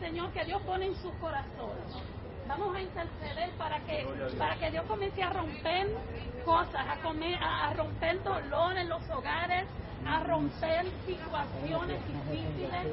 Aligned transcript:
Señor, 0.00 0.30
que 0.32 0.44
Dios 0.44 0.62
pone 0.62 0.86
en 0.86 0.94
sus 0.96 1.12
corazones. 1.14 1.84
Vamos 2.46 2.74
a 2.74 2.80
interceder 2.80 3.50
para 3.58 3.78
que, 3.80 4.06
para 4.38 4.56
que 4.56 4.70
Dios 4.70 4.84
comience 4.86 5.22
a 5.22 5.30
romper 5.30 5.88
cosas, 6.44 6.86
a, 6.88 6.96
comer, 7.02 7.38
a, 7.42 7.74
romper 7.74 8.22
dolor 8.22 8.76
en 8.76 8.88
los 8.88 9.02
hogares, 9.10 9.66
a 10.06 10.20
romper 10.24 10.86
situaciones 11.04 12.00
difíciles, 12.06 12.86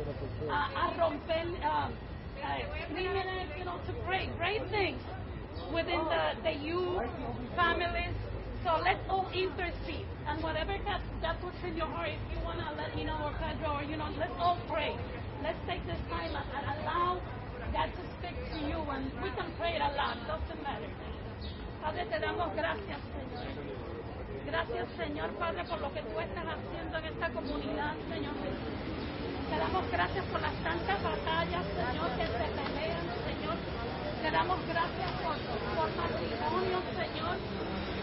a, 0.51 0.91
romper 0.97 1.47
uh, 1.63 1.89
uh, 2.43 3.57
you 3.57 3.63
know, 3.63 3.77
to 3.87 3.93
pray 4.05 4.29
great 4.37 4.63
things 4.69 5.01
within 5.73 6.03
the, 6.05 6.41
the 6.43 6.53
youth, 6.53 7.03
families. 7.55 8.15
So 8.65 8.81
let's 8.83 8.99
all 9.09 9.29
intercede. 9.31 10.05
And 10.27 10.41
whatever 10.41 10.75
that, 10.85 11.01
that 11.21 11.39
puts 11.39 11.55
in 11.63 11.77
your 11.77 11.85
heart, 11.85 12.09
if 12.09 12.37
you 12.37 12.43
want 12.43 12.59
to 12.59 12.75
let 12.75 12.95
me 12.95 13.05
know 13.05 13.15
or 13.23 13.33
Pedro, 13.39 13.77
or, 13.77 13.83
you 13.83 13.95
know, 13.95 14.09
let's 14.17 14.33
all 14.39 14.57
pray. 14.67 14.97
Let's 15.43 15.59
take 15.67 15.83
this 15.85 15.99
time 16.09 16.31
and, 16.31 16.65
allow 16.79 17.19
God 17.73 17.89
to 17.91 18.03
speak 18.17 18.37
to 18.53 18.59
you. 18.63 18.79
And 18.79 19.11
we 19.21 19.29
can 19.35 19.49
pray 19.57 19.75
it 19.75 19.83
aloud. 19.83 20.21
Doesn't 20.27 20.61
matter. 20.63 20.89
Padre, 21.81 22.05
te 22.05 22.19
damos 22.19 22.55
gracias, 22.55 22.99
Señor. 23.13 23.75
Gracias, 24.45 24.87
Señor, 24.97 25.29
Padre, 25.37 25.63
por 25.65 25.81
lo 25.81 25.93
que 25.93 26.01
tú 26.01 26.19
estás 26.19 26.45
haciendo 26.45 26.97
en 26.97 27.05
esta 27.05 27.29
comunidad, 27.29 27.93
Señor 28.09 28.33
Jesús. 28.41 28.75
Te 29.49 29.57
damos 29.57 29.91
gracias 29.91 30.25
por 30.25 30.41
las 30.41 30.53
tantas 30.63 31.03
batallas, 31.03 31.65
Señor, 31.75 32.09
que 32.17 32.25
se 32.25 32.47
pelean, 32.55 33.05
Señor. 33.25 33.57
Te 34.21 34.31
damos 34.31 34.59
gracias 34.67 35.11
por, 35.21 35.35
por 35.77 35.89
matrimonios, 35.97 36.83
Señor, 36.97 37.37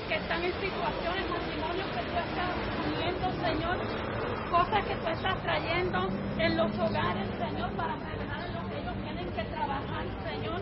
que 0.09 0.15
están 0.15 0.45
en 0.45 0.53
situaciones, 0.61 1.25
matrimonios 1.31 1.89
que 1.91 2.03
tú 2.07 2.15
estás 2.23 2.55
uniendo, 2.87 3.27
Señor. 3.43 4.12
Cosas 4.53 4.85
que 4.85 4.95
tú 4.97 5.09
estás 5.09 5.43
trayendo 5.43 6.11
en 6.39 6.57
los 6.59 6.71
hogares, 6.79 7.27
Señor, 7.41 7.71
para 7.73 7.97
revelar 7.97 8.45
lo 8.53 8.69
que 8.69 8.81
ellos 8.81 8.95
tienen 9.03 9.33
que 9.33 9.45
trabajar, 9.45 10.05
Señor. 10.29 10.61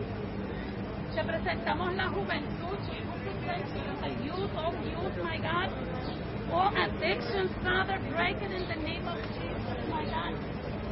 Te 1.13 1.23
presentamos 1.25 1.93
la 1.95 2.07
juventud, 2.07 2.77
the 4.01 4.09
youth, 4.23 4.49
all 4.55 4.73
youth, 4.87 5.17
my 5.21 5.37
God. 5.39 5.69
All 6.53 6.71
addictions, 6.71 7.51
Father, 7.61 7.99
break 8.15 8.37
it 8.41 8.51
in 8.51 8.65
the 8.69 8.79
name 8.79 9.05
of 9.09 9.19
Jesus, 9.35 9.79
my 9.89 10.05
God. 10.05 10.39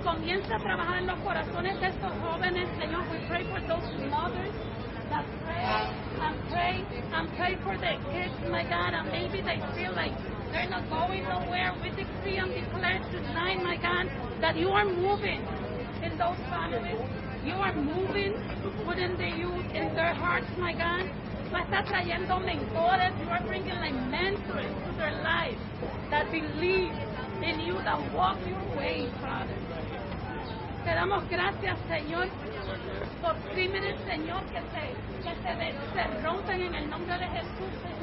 Comienza 0.04 0.56
a 0.56 0.60
trabajar 0.60 0.98
en 1.00 1.08
los 1.08 1.20
corazones 1.20 1.80
de 1.80 1.88
estos 1.88 2.12
jóvenes, 2.22 2.68
Señor. 2.80 3.04
We 3.12 3.20
pray 3.30 3.44
for 3.45 3.62
those 3.62 3.88
mothers 4.12 4.54
that 5.10 5.23
pray 5.45 5.64
and 6.20 6.36
pray 6.52 6.84
and 7.14 7.30
pray 7.38 7.56
for 7.64 7.78
their 7.78 7.98
kids, 8.12 8.36
my 8.52 8.64
God, 8.64 8.94
and 8.94 9.10
maybe 9.10 9.42
they 9.42 9.60
feel 9.73 9.94
like 9.95 10.12
they're 10.52 10.69
not 10.69 10.89
going 10.89 11.23
nowhere. 11.23 11.73
We 11.81 11.89
decree 11.89 12.38
and 12.38 12.53
declare 12.53 13.00
tonight, 13.11 13.61
my 13.64 13.78
God, 13.78 14.09
that 14.42 14.55
you 14.58 14.69
are 14.69 14.86
moving 14.86 15.45
in 16.03 16.17
those 16.17 16.38
families. 16.50 17.00
You 17.45 17.53
are 17.53 17.73
moving 17.73 18.33
within 18.88 19.17
the 19.17 19.30
youth, 19.30 19.66
in 19.73 19.94
their 19.95 20.14
hearts, 20.14 20.47
my 20.58 20.73
God. 20.73 21.05
Tú 21.50 21.55
estás 21.58 21.86
trayendo 21.86 22.39
mentores. 22.39 23.14
You 23.22 23.30
are 23.30 23.44
bringing 23.47 23.75
like 23.75 23.94
mentors 24.09 24.70
to 24.86 24.92
their 24.97 25.16
lives 25.23 25.61
that 26.11 26.30
believe 26.31 26.94
in 27.42 27.59
you, 27.61 27.73
that 27.83 28.00
walk 28.14 28.38
your 28.45 28.77
way, 28.77 29.09
Father. 29.22 29.55
Te 30.83 30.92
damos 30.95 31.27
gracias, 31.30 31.77
Señor, 31.88 32.27
por 33.22 33.36
crímenes, 33.53 33.95
Señor, 34.08 34.44
que 34.45 34.61
se, 34.72 34.94
que 35.23 35.36
se, 35.44 35.73
se 35.94 36.22
rompen 36.23 36.61
en 36.61 36.75
el 36.75 36.89
nombre 36.89 37.17
de 37.17 37.27
Jesús, 37.27 37.72
Señor. 37.83 37.98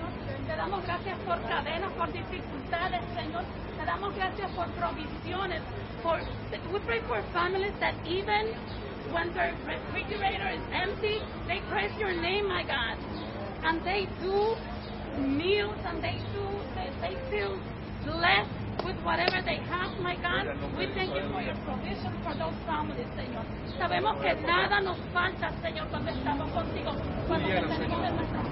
Te 0.46 0.56
damos 0.56 0.82
gracias 0.84 1.18
por 1.26 1.42
cadenas, 1.42 1.92
por 1.92 2.12
dificultades, 2.12 3.00
Señor. 3.14 3.42
Te 3.78 3.84
damos 3.84 4.14
gracias 4.14 4.50
por 4.52 4.66
provisiones. 4.78 5.60
For, 6.02 6.20
we 6.72 6.78
pray 6.80 7.00
for 7.08 7.20
families 7.32 7.72
that 7.80 7.94
even 8.06 8.54
when 9.12 9.32
their 9.34 9.54
refrigerator 9.66 10.48
is 10.48 10.62
empty, 10.72 11.20
they 11.48 11.60
praise 11.70 11.92
your 11.98 12.12
name, 12.12 12.46
my 12.48 12.62
God. 12.62 12.96
And 13.64 13.82
they 13.84 14.06
do 14.22 14.56
meals 15.18 15.78
and 15.84 16.02
they 16.02 16.18
do, 16.32 16.46
they, 16.74 16.90
they 17.02 17.14
feel 17.30 17.58
blessed 18.04 18.50
with 18.84 18.96
whatever 19.02 19.42
they 19.42 19.56
have, 19.66 19.98
my 20.00 20.14
God. 20.16 20.46
We 20.78 20.86
thank 20.94 21.10
you 21.14 21.26
for 21.32 21.42
your 21.42 21.56
provision 21.66 22.12
for 22.22 22.34
those 22.34 22.54
families, 22.66 23.08
Señor. 23.16 23.44
Sabemos 23.78 24.16
que 24.22 24.34
nada 24.46 24.80
nos 24.80 24.98
falta, 25.12 25.50
Señor, 25.62 25.88
cuando 25.88 26.10
estamos 26.10 26.50
contigo, 26.52 26.92
cuando 27.26 27.48
tenemos 27.48 28.08
en 28.08 28.16
nuestros 28.16 28.45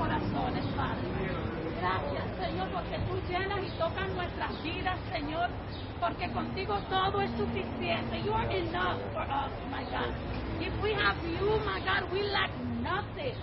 tocas 3.84 4.09
nuestras 4.15 4.62
vidas, 4.62 4.99
Señor, 5.12 5.50
porque 6.00 6.31
contigo 6.33 6.78
todo 6.89 7.21
es 7.21 7.31
suficiente. 7.37 8.19
You 8.25 8.33
are 8.33 8.49
enough 8.49 8.99
for 9.12 9.22
us, 9.28 9.53
my 9.71 9.84
God. 9.93 10.09
If 10.59 10.72
we 10.83 10.95
have 10.95 11.17
you, 11.21 11.61
my 11.67 11.81
God, 11.84 12.11
we 12.11 12.22
lack 12.33 12.50
nothing. 12.81 13.37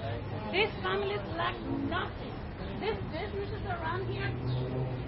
These 0.52 0.74
families 0.82 1.22
lack 1.38 1.54
nothing. 1.86 2.34
These 2.82 2.98
businesses 3.14 3.64
around 3.70 4.10
here, 4.10 4.32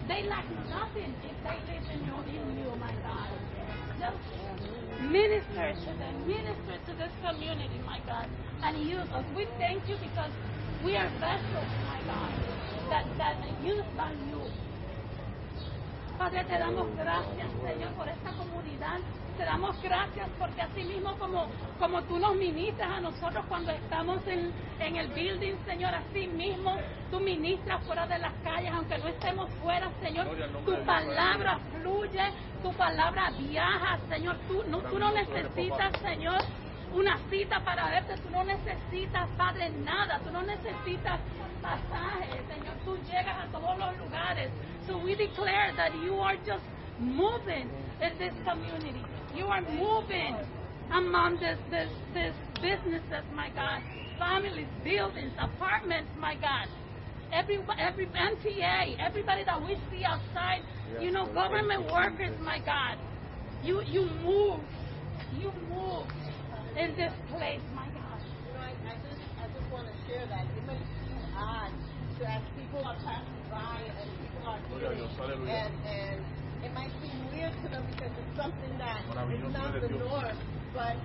they 0.07 0.21
lack 0.29 0.45
nothing 0.69 1.15
if 1.25 1.35
they 1.41 1.57
live 1.65 1.85
in 1.89 1.99
you, 2.05 2.17
in 2.29 2.57
you 2.59 2.69
my 2.77 2.93
God. 3.01 3.33
Just 3.97 4.21
minister 5.09 5.73
to 5.73 5.91
them, 5.97 6.27
minister 6.27 6.77
to 6.85 6.91
this 6.93 7.13
community, 7.25 7.81
my 7.87 7.97
God, 8.05 8.29
and 8.61 8.77
use 8.85 9.09
us. 9.09 9.25
We 9.35 9.47
thank 9.57 9.81
you 9.89 9.97
because 9.97 10.29
we 10.85 10.95
are 10.95 11.09
vessels, 11.17 11.71
my 11.89 11.99
God, 12.05 12.33
that, 12.91 13.05
that 13.17 13.65
used 13.65 13.97
by 13.97 14.11
you. 14.29 14.62
Padre, 16.17 16.43
te 16.45 16.57
damos 16.57 16.95
gracias, 16.95 17.47
Señor, 17.65 17.91
por 17.93 18.07
esta 18.07 18.31
comunidad. 18.31 18.99
Te 19.37 19.45
damos 19.45 19.81
gracias 19.81 20.29
porque 20.37 20.61
así 20.61 20.83
mismo 20.83 21.15
como, 21.17 21.47
como 21.79 22.03
tú 22.03 22.19
nos 22.19 22.35
ministras 22.35 22.97
a 22.97 23.01
nosotros 23.01 23.43
cuando 23.49 23.71
estamos 23.71 24.19
en, 24.27 24.51
en 24.79 24.95
el 24.95 25.07
building, 25.07 25.55
Señor, 25.65 25.93
así 25.95 26.27
mismo 26.27 26.77
tú 27.09 27.19
ministras 27.19 27.83
fuera 27.83 28.05
de 28.05 28.19
las 28.19 28.33
calles, 28.43 28.71
aunque 28.73 28.97
no 28.99 29.07
estemos 29.07 29.49
fuera, 29.61 29.89
Señor. 30.01 30.27
Tu 30.65 30.85
palabra 30.85 31.59
fluye, 31.71 32.31
tu 32.61 32.71
palabra 32.73 33.31
viaja, 33.31 33.97
Señor. 34.07 34.37
Tú 34.47 34.63
no, 34.67 34.79
tú 34.79 34.99
no 34.99 35.11
necesitas, 35.11 35.91
Señor, 36.01 36.39
una 36.93 37.17
cita 37.29 37.59
para 37.61 37.89
verte. 37.89 38.15
Tú 38.17 38.29
no 38.29 38.43
necesitas, 38.43 39.27
Padre, 39.35 39.71
nada. 39.83 40.19
Tú 40.19 40.31
no 40.31 40.43
necesitas 40.43 41.19
pasaje, 41.63 42.29
Señor. 42.47 42.75
Tú 42.85 42.97
llegas 43.09 43.37
a 43.39 43.47
todos 43.47 43.77
los 43.77 43.97
lugares. 43.97 44.51
So 44.87 44.97
we 44.97 45.15
declare 45.15 45.73
that 45.77 45.93
you 46.03 46.15
are 46.15 46.35
just 46.45 46.63
moving 46.99 47.69
in 48.01 48.11
this 48.19 48.33
community. 48.43 49.03
You 49.35 49.45
are 49.45 49.61
moving 49.61 50.37
among 50.91 51.39
this, 51.39 51.57
this, 51.71 51.89
this 52.13 52.33
businesses, 52.61 53.25
my 53.33 53.49
God. 53.55 53.81
Families, 54.19 54.67
buildings, 54.83 55.31
apartments, 55.39 56.09
my 56.19 56.35
God. 56.35 56.67
Every, 57.31 57.57
every 57.79 58.07
MTA, 58.07 58.99
everybody 58.99 59.43
that 59.45 59.59
we 59.61 59.75
see 59.89 60.03
outside, 60.05 60.61
you 61.01 61.11
know, 61.11 61.25
government 61.33 61.91
workers, 61.91 62.37
my 62.41 62.59
God. 62.59 62.97
You, 63.63 63.81
you 63.81 64.05
move. 64.23 64.59
You 65.39 65.51
move 65.69 66.05
in 66.77 66.95
this 66.95 67.13
place, 67.29 67.61
my 67.73 67.87
God. 67.93 68.17
You 68.21 68.53
know, 68.53 68.61
I, 68.61 68.73
I 68.85 68.95
just 69.01 69.21
I 69.41 69.45
just 69.49 69.67
want 69.73 69.85
to 69.85 69.93
share 70.09 70.25
that 70.29 70.45
it 70.45 70.65
may 70.65 70.77
seem 70.77 71.21
odd 71.37 71.73
to 72.17 72.23
as 72.25 72.41
people 72.57 72.81
are 72.85 72.97
passing 73.01 73.45
by 73.49 73.81
and 73.81 74.09
people 74.21 74.32
are 74.45 74.59
Gloria 74.69 74.91
a 74.91 74.95
hearing, 74.95 74.99
Dios, 74.99 75.11
aleluya. 75.19 75.49
and 75.49 75.73
and 75.87 76.17
it 76.63 76.71
might 76.73 76.91
seem 77.01 77.17
weird 77.31 77.53
to 77.63 77.67
them 77.69 77.83
because 77.91 78.11
it's 78.11 78.35
something 78.35 78.73
that 78.77 78.99
is 79.03 79.53
not 79.53 79.73
the 79.79 79.89
norm, 79.99 80.37
but 80.73 80.95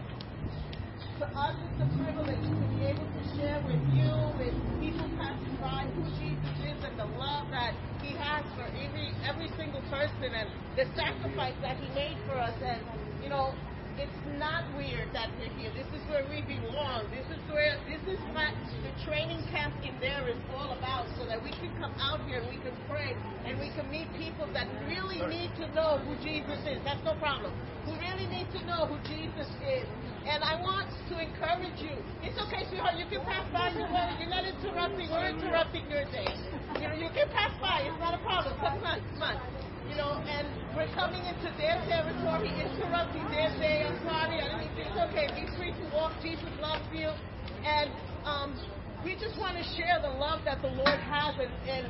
to 1.18 1.26
us 1.26 1.56
it's 1.66 1.80
a 1.82 1.88
privilege 1.98 2.42
to 2.46 2.66
be 2.78 2.86
able 2.86 3.06
to 3.06 3.22
share 3.34 3.58
with 3.66 3.82
you, 3.90 4.10
with 4.38 4.54
people 4.78 5.08
passing 5.18 5.56
by, 5.58 5.86
who 5.98 6.04
Jesus 6.18 6.54
is 6.62 6.78
and 6.82 6.94
the 6.98 7.08
love 7.18 7.50
that 7.50 7.74
He 8.02 8.14
has 8.14 8.44
for 8.54 8.66
every 8.66 9.10
every 9.26 9.50
single 9.58 9.82
person 9.90 10.30
and 10.34 10.48
the 10.76 10.86
sacrifice 10.94 11.54
that 11.62 11.76
He 11.78 11.88
made 11.94 12.18
for 12.26 12.38
us. 12.38 12.54
And 12.62 12.82
you 13.22 13.28
know, 13.30 13.54
it's 13.98 14.20
not 14.38 14.64
weird 14.78 15.10
that 15.12 15.28
we're 15.38 15.50
here. 15.58 15.70
This 15.74 15.86
is 15.90 16.02
where 16.08 16.22
we 16.30 16.42
belong. 16.46 17.10
This 17.10 17.26
is 17.30 17.42
where 17.50 17.74
this 17.90 18.00
is 18.06 18.20
what 18.32 18.54
the 18.86 18.92
training 19.04 19.42
camp 19.50 19.74
in 19.82 19.94
there 20.00 20.26
is 20.30 20.38
all 20.54 20.72
about, 20.78 21.10
so 21.18 21.26
that 21.26 21.42
we 21.42 21.50
can 21.58 21.70
come 21.82 21.92
out 21.98 22.22
here 22.30 22.38
and 22.40 22.48
we 22.48 22.58
can 22.62 22.74
pray 22.86 23.14
and 23.44 23.58
we 23.58 23.70
can 23.74 23.90
meet 23.90 24.06
people 24.14 24.46
that 24.54 24.66
really 24.86 25.18
need 25.26 25.50
to 25.58 25.66
know 25.74 25.98
who 26.06 26.14
Jesus 26.22 26.58
is. 26.66 26.78
That's 26.86 27.02
no 27.02 27.18
problem. 27.18 27.50
Who 27.86 27.92
really 27.98 28.26
need 28.30 28.46
to 28.54 28.60
know 28.66 28.86
who 28.86 28.96
Jesus 29.08 29.48
is. 29.66 29.86
And 30.28 30.44
I 30.44 30.60
want 30.60 30.92
to 31.08 31.14
encourage 31.16 31.80
you. 31.80 31.96
It's 32.20 32.36
okay, 32.36 32.68
sweetheart. 32.68 33.00
You 33.00 33.08
can 33.08 33.24
pass 33.24 33.48
by. 33.48 33.72
You're, 33.72 33.88
not- 33.88 34.20
you're 34.20 34.28
not 34.28 34.44
interrupting. 34.44 35.08
We're 35.08 35.32
interrupting 35.32 35.88
your 35.88 36.04
day. 36.12 36.28
You 36.78 36.86
know, 36.88 36.94
you 36.94 37.08
can 37.16 37.28
pass 37.32 37.50
by. 37.60 37.88
It's 37.88 37.96
not 37.98 38.12
a 38.12 38.20
problem. 38.22 38.52
Come 38.60 38.84
on, 38.84 39.00
come 39.16 39.22
on. 39.24 39.36
You 39.88 39.96
know, 39.96 40.20
and 40.20 40.46
we're 40.76 40.90
coming 40.94 41.24
into 41.24 41.48
their 41.56 41.80
territory, 41.88 42.52
interrupting 42.52 43.24
their 43.30 43.50
day. 43.58 43.86
I'm 43.88 43.98
sorry. 44.04 44.40
I 44.40 44.60
think 44.60 44.72
it's 44.76 44.98
okay. 45.10 45.26
Be 45.34 45.46
free 45.56 45.72
to 45.72 45.84
walk. 45.94 46.12
Jesus 46.22 46.50
loves 46.60 46.84
you. 46.92 47.08
And 47.64 47.90
um, 48.24 48.54
we 49.04 49.14
just 49.16 49.38
want 49.38 49.56
to 49.56 49.64
share 49.76 49.98
the 50.02 50.12
love 50.12 50.44
that 50.44 50.60
the 50.62 50.68
Lord 50.68 51.00
has. 51.00 51.34
And, 51.40 51.50
and 51.66 51.84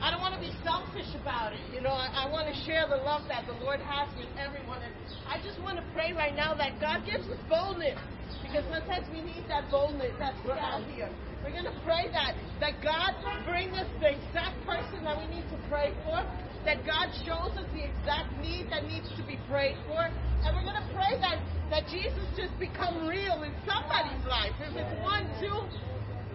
I 0.00 0.10
don't 0.10 0.20
want 0.20 0.34
to 0.34 0.40
be 0.40 0.54
selfish 0.62 1.10
about 1.20 1.52
it. 1.52 1.62
You 1.74 1.80
know, 1.80 1.92
I, 1.92 2.26
I 2.26 2.30
want 2.30 2.48
to 2.48 2.56
share 2.64 2.86
the 2.88 3.02
love 3.02 3.22
that 3.28 3.46
the 3.46 3.58
Lord 3.64 3.80
has 3.80 4.08
with 4.16 4.30
everyone. 4.38 4.82
And 4.82 4.94
I 5.28 5.42
just 5.42 5.60
want 5.60 5.76
to 5.78 5.84
pray 5.92 6.12
right 6.12 6.34
now 6.34 6.54
that 6.54 6.80
God 6.80 7.04
gives 7.04 7.26
us 7.28 7.38
boldness. 7.48 7.98
because 8.42 8.64
sometimes 8.70 9.06
we 9.12 9.22
need 9.22 9.44
that 9.48 9.70
boldness 9.70 10.12
that's 10.18 10.38
out 10.60 10.84
here. 10.92 11.10
We're 11.42 11.50
going 11.50 11.66
to 11.66 11.80
pray 11.82 12.06
that, 12.14 12.38
that 12.62 12.78
God 12.78 13.18
bring 13.42 13.74
us 13.74 13.90
the 13.98 14.14
exact 14.14 14.54
person 14.62 15.02
that 15.02 15.18
we 15.18 15.26
need 15.26 15.42
to 15.50 15.58
pray 15.66 15.90
for, 16.06 16.22
that 16.62 16.86
God 16.86 17.10
shows 17.26 17.58
us 17.58 17.66
the 17.74 17.82
exact 17.82 18.30
need 18.38 18.70
that 18.70 18.86
needs 18.86 19.10
to 19.18 19.26
be 19.26 19.34
prayed 19.50 19.74
for, 19.90 20.06
and 20.06 20.48
we're 20.54 20.62
going 20.62 20.78
to 20.78 20.90
pray 20.94 21.18
that, 21.18 21.42
that 21.70 21.90
Jesus 21.90 22.22
just 22.38 22.54
become 22.62 23.10
real 23.10 23.42
in 23.42 23.50
somebody's 23.66 24.22
life. 24.22 24.54
If 24.62 24.70
it's 24.78 24.94
one, 25.02 25.26
two, 25.42 25.66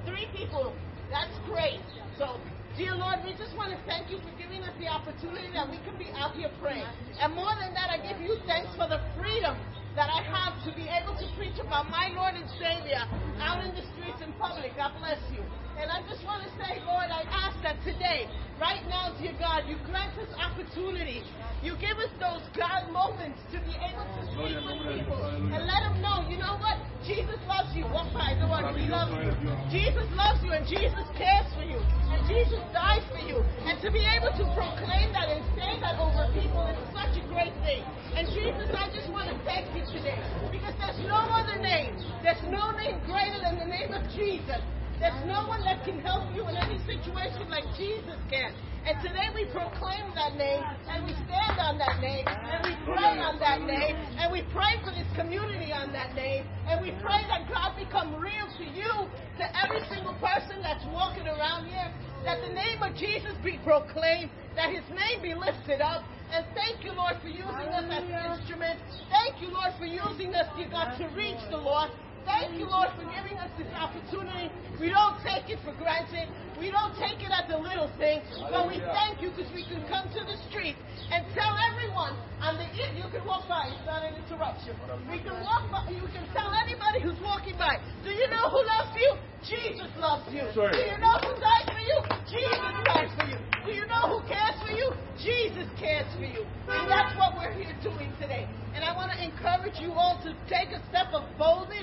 three 0.04 0.28
people, 0.36 0.76
that's 1.08 1.32
great. 1.48 1.80
So, 2.20 2.36
dear 2.76 2.92
Lord, 2.92 3.24
we 3.24 3.32
just 3.40 3.56
want 3.56 3.72
to 3.72 3.80
thank 3.88 4.12
you 4.12 4.20
for 4.20 4.32
giving 4.36 4.60
us 4.68 4.76
the 4.76 4.92
opportunity 4.92 5.48
that 5.56 5.72
we 5.72 5.80
can 5.88 5.96
be 5.96 6.12
out 6.20 6.36
here 6.36 6.52
praying. 6.60 6.88
And 7.24 7.32
more 7.32 7.56
than 7.64 7.72
that, 7.80 7.88
I 7.88 8.04
give 8.04 8.20
you 8.20 8.36
thanks 8.44 8.76
for 8.76 8.92
the 8.92 9.00
freedom 9.16 9.56
that 9.98 10.14
I 10.14 10.22
have 10.30 10.54
to 10.62 10.70
be 10.78 10.86
able 10.86 11.18
to 11.18 11.26
preach 11.34 11.58
about 11.58 11.90
my 11.90 12.14
Lord 12.14 12.38
and 12.38 12.46
Savior 12.62 13.02
out 13.42 13.66
in 13.66 13.74
the 13.74 13.82
streets 13.98 14.22
in 14.22 14.30
public. 14.38 14.78
God 14.78 14.94
bless 15.02 15.18
you. 15.34 15.42
And 15.74 15.90
I 15.90 16.06
just 16.06 16.22
want 16.22 16.46
to 16.46 16.50
say, 16.54 16.78
Lord, 16.86 17.10
I 17.10 17.26
ask 17.26 17.58
that 17.66 17.82
today, 17.82 18.30
right 18.62 18.86
now, 18.86 19.18
dear 19.18 19.34
God, 19.42 19.66
you 19.66 19.78
grant 19.90 20.14
us 20.22 20.30
opportunity. 20.38 21.26
You 21.66 21.74
give 21.82 21.98
us 21.98 22.14
those 22.22 22.46
God 22.54 22.94
moments 22.94 23.42
to 23.50 23.58
be 23.58 23.74
able 23.74 24.06
to 24.06 24.22
speak 24.30 24.58
with 24.62 24.86
people 24.86 25.18
and 25.18 25.66
let 25.66 25.82
them 25.90 25.98
know, 26.06 26.30
you 26.30 26.38
know 26.38 26.62
what? 26.62 26.78
Jesus 27.02 27.42
loves 27.50 27.74
you. 27.74 27.90
Walk 27.90 28.14
by 28.14 28.38
the 28.38 28.46
one. 28.46 28.70
He 28.78 28.86
loves 28.86 29.18
you. 29.18 29.34
Jesus 29.74 30.06
loves 30.14 30.38
you 30.46 30.54
and 30.54 30.66
Jesus 30.70 31.06
cares 31.18 31.50
for 31.58 31.66
you. 31.66 31.82
And 32.14 32.22
Jesus 32.30 32.62
died 32.70 33.02
for 33.10 33.22
you. 33.26 33.42
And 33.66 33.82
to 33.82 33.90
be 33.90 34.06
able 34.06 34.30
to 34.34 34.46
proclaim 34.54 35.10
that 35.18 35.30
and 35.34 35.42
say 35.58 35.82
that 35.82 35.98
over 35.98 36.30
people 36.38 36.62
is 36.70 36.86
such 36.94 37.18
a 37.18 37.24
great 37.34 37.54
thing. 37.66 37.82
And 38.14 38.30
Jesus, 38.34 38.70
I 38.74 38.90
just 38.94 39.10
want 39.14 39.30
to 39.30 39.38
thank 39.46 39.70
you 39.78 39.87
today 39.98 40.22
because 40.52 40.74
there's 40.78 41.02
no 41.10 41.18
other 41.18 41.58
name. 41.62 41.98
There's 42.22 42.42
no 42.50 42.72
name 42.78 43.02
greater 43.06 43.42
than 43.42 43.58
the 43.58 43.66
name 43.66 43.94
of 43.94 44.06
Jesus. 44.14 44.62
There's 45.00 45.22
no 45.30 45.46
one 45.46 45.62
that 45.66 45.86
can 45.86 46.02
help 46.02 46.34
you 46.34 46.42
in 46.50 46.58
any 46.58 46.82
situation 46.86 47.50
like 47.50 47.66
Jesus 47.78 48.18
can. 48.30 48.50
And 48.86 48.98
today 49.02 49.30
we 49.36 49.46
proclaim 49.54 50.10
that 50.16 50.34
name 50.38 50.64
and 50.90 51.06
we 51.06 51.14
stand 51.28 51.58
on 51.62 51.78
that 51.78 52.02
name 52.02 52.26
and 52.26 52.66
we 52.66 52.74
pray 52.86 53.20
on 53.22 53.38
that 53.38 53.62
name 53.62 53.94
and 54.18 54.32
we 54.32 54.42
pray 54.54 54.80
for 54.82 54.90
this 54.94 55.06
community 55.14 55.74
on 55.74 55.94
that 55.94 56.16
name 56.16 56.46
and 56.66 56.82
we 56.82 56.92
pray 57.04 57.22
that 57.30 57.46
God 57.46 57.78
become 57.78 58.16
real 58.18 58.48
to 58.58 58.66
you, 58.66 58.90
to 59.38 59.46
every 59.62 59.86
single 59.90 60.16
person 60.18 60.62
that's 60.64 60.86
walking 60.90 61.28
around 61.28 61.70
here, 61.70 61.94
that 62.26 62.42
the 62.42 62.54
name 62.54 62.82
of 62.82 62.96
Jesus 62.98 63.38
be 63.44 63.60
proclaimed, 63.62 64.32
that 64.56 64.74
his 64.74 64.86
name 64.90 65.22
be 65.22 65.34
lifted 65.38 65.82
up. 65.82 66.02
And 66.34 66.46
thank 66.54 66.84
you, 66.84 66.94
Lord, 66.94 67.16
for 67.22 67.30
using 67.30 67.48
us 67.48 67.86
as 67.90 68.40
instruments. 68.40 68.84
Thank 69.10 69.42
you, 69.42 69.50
Lord, 69.54 69.72
for 69.80 69.86
using 69.86 70.36
us, 70.36 70.48
dear 70.58 70.70
God, 70.70 70.98
to 70.98 71.08
reach 71.16 71.40
the 71.50 71.58
lost. 71.58 71.94
Thank 72.28 72.60
you, 72.60 72.68
Lord, 72.68 72.92
for 73.00 73.08
giving 73.08 73.40
us 73.40 73.48
this 73.56 73.72
opportunity. 73.72 74.52
We 74.76 74.92
don't 74.92 75.16
take 75.24 75.48
it 75.48 75.64
for 75.64 75.72
granted. 75.80 76.28
We 76.60 76.70
don't 76.76 76.92
take 77.00 77.24
it 77.24 77.32
as 77.32 77.48
a 77.48 77.58
little 77.58 77.88
thing, 77.96 78.20
but 78.52 78.68
we 78.68 78.84
thank 78.84 79.24
you 79.24 79.32
because 79.32 79.48
we 79.56 79.64
can 79.64 79.88
come 79.88 80.12
to 80.12 80.22
the 80.28 80.36
street 80.52 80.76
and 81.08 81.24
tell 81.32 81.56
everyone 81.72 82.20
on 82.44 82.60
the 82.60 82.68
you 83.08 83.08
can 83.10 83.24
walk 83.26 83.48
by. 83.48 83.72
It's 83.72 83.86
not 83.86 84.04
an 84.04 84.20
interruption. 84.20 84.76
We 85.08 85.24
can 85.24 85.40
walk 85.40 85.72
by. 85.72 85.88
You 85.94 86.10
can 86.12 86.28
tell 86.34 86.52
anybody 86.52 87.00
who's 87.00 87.20
walking 87.24 87.56
by. 87.56 87.80
Do 88.04 88.10
you 88.10 88.28
know 88.28 88.50
who 88.50 88.62
loves 88.66 88.94
you? 88.98 89.10
Jesus 89.46 89.88
loves 90.02 90.28
you. 90.34 90.44
Sorry. 90.52 90.74
Do 90.74 90.82
you 90.82 90.98
know 90.98 91.16
who 91.24 91.32
died 91.38 91.68
for 91.70 91.80
you? 91.80 91.98
Jesus 92.26 92.74
died 92.84 93.12
for 93.16 93.26
you. 93.30 93.40
Do 93.64 93.72
you 93.72 93.86
know 93.86 94.18
who 94.18 94.20
cares 94.28 94.58
for 94.66 94.74
you? 94.74 94.92
Jesus 95.22 95.70
cares 95.78 96.10
for 96.18 96.26
you. 96.26 96.42
And 96.68 96.90
that's 96.90 97.14
what 97.16 97.38
we're 97.38 97.54
here 97.54 97.78
doing 97.84 98.12
today. 98.20 98.50
And 98.74 98.84
I 98.84 98.94
want 98.98 99.14
to 99.14 99.20
encourage 99.24 99.78
you 99.80 99.94
all 99.94 100.18
to 100.26 100.34
take 100.50 100.74
a 100.74 100.82
step 100.90 101.14
of 101.14 101.24
boldness 101.38 101.77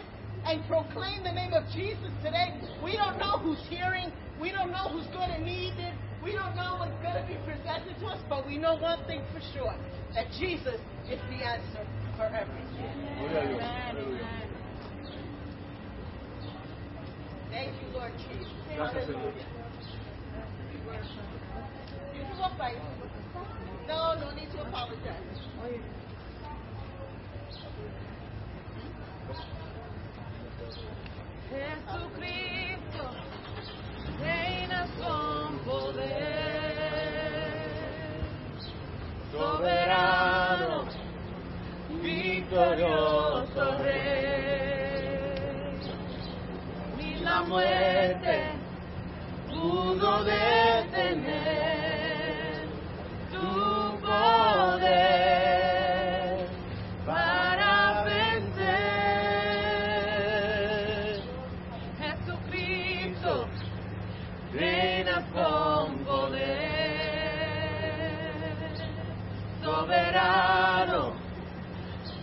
proclaim 0.95 1.25
the 1.25 1.33
name 1.33 1.53
of 1.53 1.65
Jesus 1.75 2.11
today. 2.23 2.55
We 2.83 2.97
don't 2.97 3.19
know 3.19 3.39
who's 3.39 3.59
hearing. 3.69 4.13
We 4.41 4.53
don't 4.53 4.71
know 4.71 4.89
who's 4.91 5.07
going 5.09 5.31
to 5.31 5.43
need 5.43 5.75
it. 5.79 5.95
We 6.23 6.33
don't 6.33 6.55
know 6.55 6.77
what's 6.79 6.95
going 7.03 7.19
to 7.21 7.27
be 7.27 7.35
presented 7.45 7.99
to 7.99 8.07
us, 8.07 8.21
but 8.29 8.47
we 8.47 8.59
know 8.59 8.77
one 8.77 9.05
thing 9.07 9.23
for 9.33 9.41
sure 9.53 9.75
that 10.15 10.27
Jesus 10.39 10.79
is 11.11 11.19
the 11.31 11.45
answer 11.45 11.85
for 12.17 12.27
everything. 12.27 12.95
Thank 17.51 17.75
you, 17.83 17.89
Lord 17.93 18.13
Jesus. 18.31 18.53
Hallelujah. 18.71 19.33
You 22.15 22.21
can 22.23 22.39
walk 22.39 22.57
by. 22.57 22.75
No, 23.89 24.15
no 24.15 24.31
need 24.35 24.51
to 24.53 24.63
apologize. 24.63 25.35
Jesucristo, 31.51 33.05
reinas 34.21 34.91
con 34.99 35.59
poder, 35.59 36.05
soberano, 39.33 40.85
victorioso 42.03 43.79
rey. 43.83 45.15
Ni 46.97 47.11
la 47.21 47.43
muerte 47.43 48.35
pudo 49.49 50.25
detener 50.25 51.74
soberano, 69.95 71.15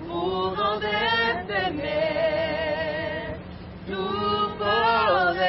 pudo 0.00 0.80
detener 0.80 1.78
tu 3.86 4.04
poder 4.58 5.44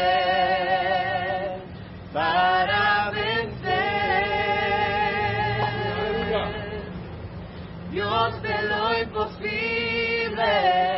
para 2.14 3.12
vencer. 3.12 4.26
Dios 7.92 8.42
de 8.42 8.62
lo 8.64 9.00
imposible, 9.00 10.95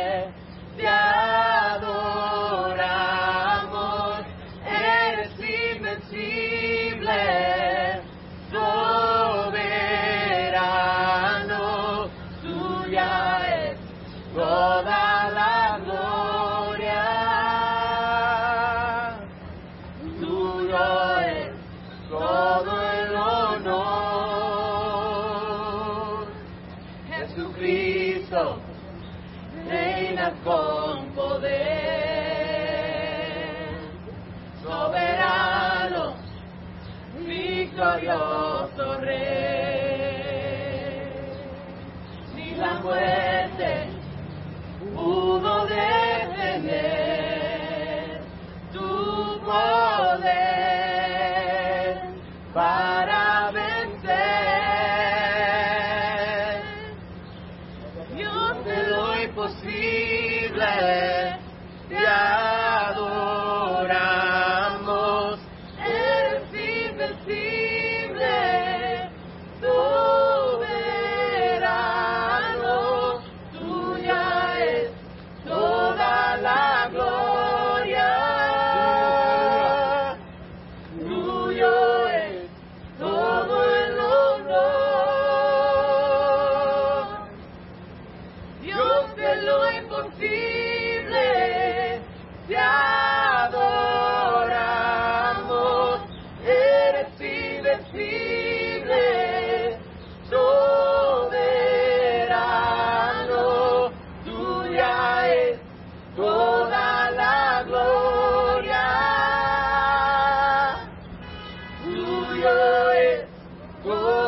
todo 113.88 114.27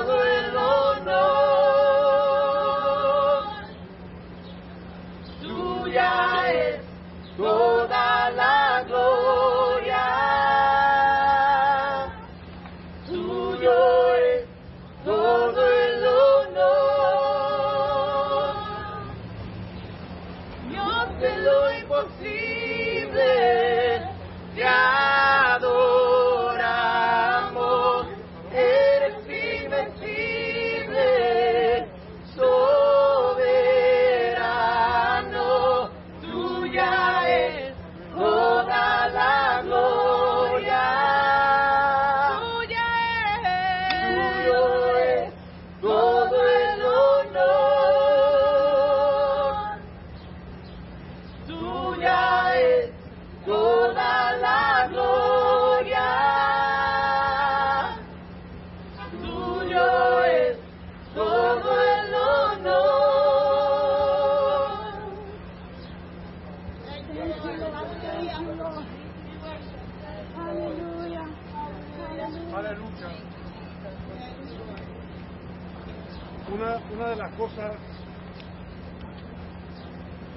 Una, 76.53 76.79
una 76.93 77.09
de 77.11 77.17
las 77.17 77.33
cosas, 77.35 77.73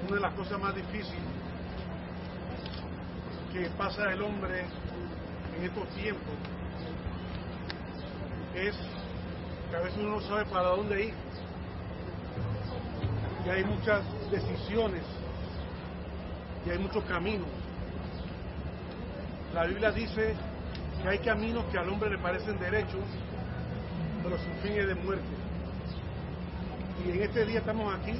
una 0.06 0.14
de 0.14 0.20
las 0.20 0.34
cosas 0.34 0.60
más 0.60 0.74
difíciles 0.74 1.22
que 3.52 3.68
pasa 3.70 4.12
el 4.12 4.22
hombre 4.22 4.64
en 5.56 5.64
estos 5.64 5.88
tiempos 5.90 6.34
es 8.54 8.76
que 9.70 9.76
a 9.76 9.80
veces 9.80 9.98
uno 9.98 10.16
no 10.16 10.20
sabe 10.20 10.44
para 10.46 10.68
dónde 10.68 11.06
ir. 11.06 11.14
Y 13.44 13.50
hay 13.50 13.64
muchas 13.64 14.02
decisiones 14.30 15.02
y 16.64 16.70
hay 16.70 16.78
muchos 16.78 17.04
caminos. 17.04 17.48
La 19.52 19.64
Biblia 19.66 19.90
dice 19.90 20.34
que 21.02 21.08
hay 21.08 21.18
caminos 21.18 21.64
que 21.66 21.78
al 21.78 21.88
hombre 21.88 22.10
le 22.10 22.18
parecen 22.18 22.58
derechos, 22.58 23.04
pero 24.22 24.38
su 24.38 24.50
fin 24.62 24.72
es 24.78 24.86
de 24.86 24.94
muerte. 24.94 25.43
Y 27.04 27.10
en 27.10 27.22
este 27.22 27.44
día 27.44 27.58
estamos 27.58 27.94
aquí 27.94 28.14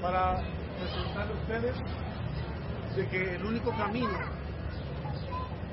para 0.00 0.40
presentarle 0.78 1.32
a 1.32 1.36
ustedes 1.36 1.76
de 2.94 3.08
que 3.08 3.34
el 3.34 3.44
único 3.44 3.72
camino 3.72 4.16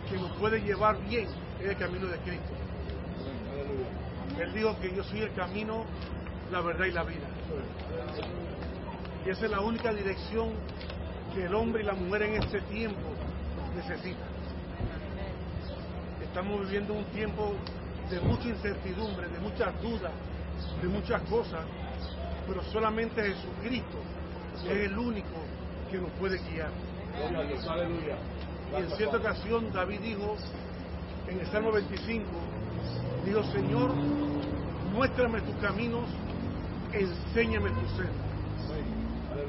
que 0.09 0.17
nos 0.17 0.31
puede 0.37 0.61
llevar 0.61 0.97
bien 1.07 1.27
es 1.59 1.69
el 1.69 1.77
camino 1.77 2.07
de 2.07 2.17
Cristo. 2.19 2.53
Él 4.39 4.53
dijo 4.53 4.75
que 4.79 4.95
yo 4.95 5.03
soy 5.03 5.21
el 5.21 5.33
camino, 5.33 5.85
la 6.51 6.61
verdad 6.61 6.85
y 6.85 6.91
la 6.91 7.03
vida. 7.03 7.27
Y 9.25 9.29
esa 9.29 9.45
es 9.45 9.51
la 9.51 9.61
única 9.61 9.93
dirección 9.93 10.53
que 11.35 11.45
el 11.45 11.53
hombre 11.53 11.83
y 11.83 11.85
la 11.85 11.93
mujer 11.93 12.23
en 12.23 12.41
este 12.41 12.61
tiempo 12.61 12.99
necesitan. 13.75 14.33
Estamos 16.23 16.61
viviendo 16.61 16.93
un 16.93 17.05
tiempo 17.05 17.53
de 18.09 18.19
mucha 18.21 18.47
incertidumbre, 18.47 19.27
de 19.27 19.39
muchas 19.39 19.79
dudas, 19.83 20.11
de 20.81 20.87
muchas 20.87 21.21
cosas, 21.23 21.61
pero 22.47 22.63
solamente 22.71 23.21
Jesucristo 23.21 23.97
es 24.65 24.89
el 24.89 24.97
único 24.97 25.27
que 25.89 25.97
nos 25.97 26.11
puede 26.11 26.37
guiar. 26.39 26.71
Y 28.71 28.81
en 28.81 28.89
cierta 28.91 29.17
ocasión 29.17 29.71
David 29.71 29.99
dijo, 29.99 30.35
en 31.27 31.39
el 31.39 31.47
Salmo 31.47 31.71
25, 31.71 32.25
dijo, 33.25 33.43
Señor, 33.51 33.93
muéstrame 34.93 35.41
tus 35.41 35.55
caminos, 35.55 36.05
enséñame 36.91 37.69
tu 37.69 37.87
senda. 37.95 38.23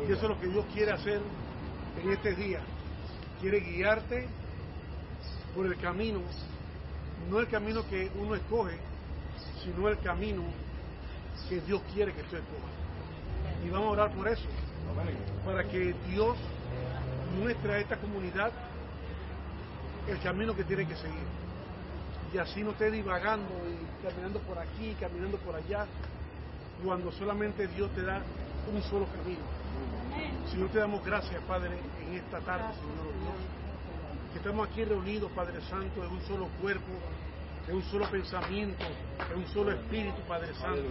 Y 0.09 0.13
eso 0.13 0.23
es 0.23 0.29
lo 0.29 0.41
que 0.41 0.49
Dios 0.49 0.65
quiere 0.73 0.93
hacer 0.93 1.21
en 2.03 2.11
este 2.11 2.35
día. 2.35 2.61
Quiere 3.41 3.61
guiarte 3.61 4.29
por 5.55 5.67
el 5.67 5.77
camino, 5.79 6.21
no 7.31 7.41
el 7.41 7.49
camino 7.49 7.87
que 7.89 8.11
uno 8.19 8.35
escoge, 8.35 8.77
sino 9.63 9.89
el 9.89 9.99
camino 9.99 10.43
que 11.49 11.61
Dios 11.61 11.81
quiere 11.93 12.13
que 12.13 12.23
tú 12.23 12.37
escojas. 12.37 12.71
Y 13.65 13.71
vamos 13.71 13.89
a 13.89 13.91
orar 13.91 14.13
por 14.13 14.29
eso, 14.29 14.45
para 15.45 15.65
que 15.65 15.95
Dios 16.09 16.37
muestre 17.41 17.75
a 17.75 17.79
esta 17.79 17.97
comunidad 17.97 18.53
el 20.09 20.21
camino 20.21 20.55
que 20.55 20.65
tiene 20.65 20.87
que 20.87 20.97
seguir. 20.97 21.27
Y 22.33 22.39
así 22.39 22.63
no 22.63 22.71
esté 22.73 22.91
divagando 22.91 23.49
y 23.69 24.05
caminando 24.05 24.41
por 24.41 24.59
aquí, 24.59 24.97
caminando 25.01 25.39
por 25.39 25.55
allá, 25.55 25.87
cuando 26.85 27.13
solamente 27.13 27.67
Dios 27.69 27.91
te 27.95 28.03
da 28.03 28.21
un 28.73 28.83
solo 28.83 29.07
camino. 29.07 29.41
Señor, 30.51 30.69
te 30.71 30.79
damos 30.79 31.05
gracias, 31.05 31.41
Padre, 31.45 31.79
en 32.07 32.15
esta 32.15 32.41
tarde, 32.41 32.75
Señor 32.75 33.15
Dios, 33.21 33.35
que 34.33 34.39
estamos 34.39 34.69
aquí 34.69 34.85
reunidos, 34.85 35.31
Padre 35.33 35.61
Santo, 35.69 36.05
en 36.05 36.11
un 36.11 36.21
solo 36.23 36.49
cuerpo, 36.61 36.93
en 37.69 37.77
un 37.77 37.83
solo 37.85 38.11
pensamiento, 38.11 38.85
en 39.33 39.39
un 39.39 39.47
solo 39.49 39.73
espíritu, 39.73 40.21
Padre 40.29 40.55
Santo. 40.55 40.83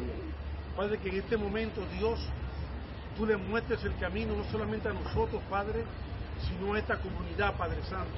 Padre, 0.75 0.97
que 0.97 1.09
en 1.09 1.15
este 1.17 1.37
momento, 1.37 1.81
Dios, 1.97 2.19
tú 3.15 3.25
le 3.25 3.37
muestres 3.37 3.83
el 3.83 3.95
camino 3.97 4.35
no 4.35 4.43
solamente 4.45 4.89
a 4.89 4.93
nosotros, 4.93 5.41
Padre, 5.49 5.83
sino 6.47 6.73
a 6.73 6.79
esta 6.79 6.97
comunidad, 6.97 7.55
Padre 7.55 7.83
Santo. 7.83 8.17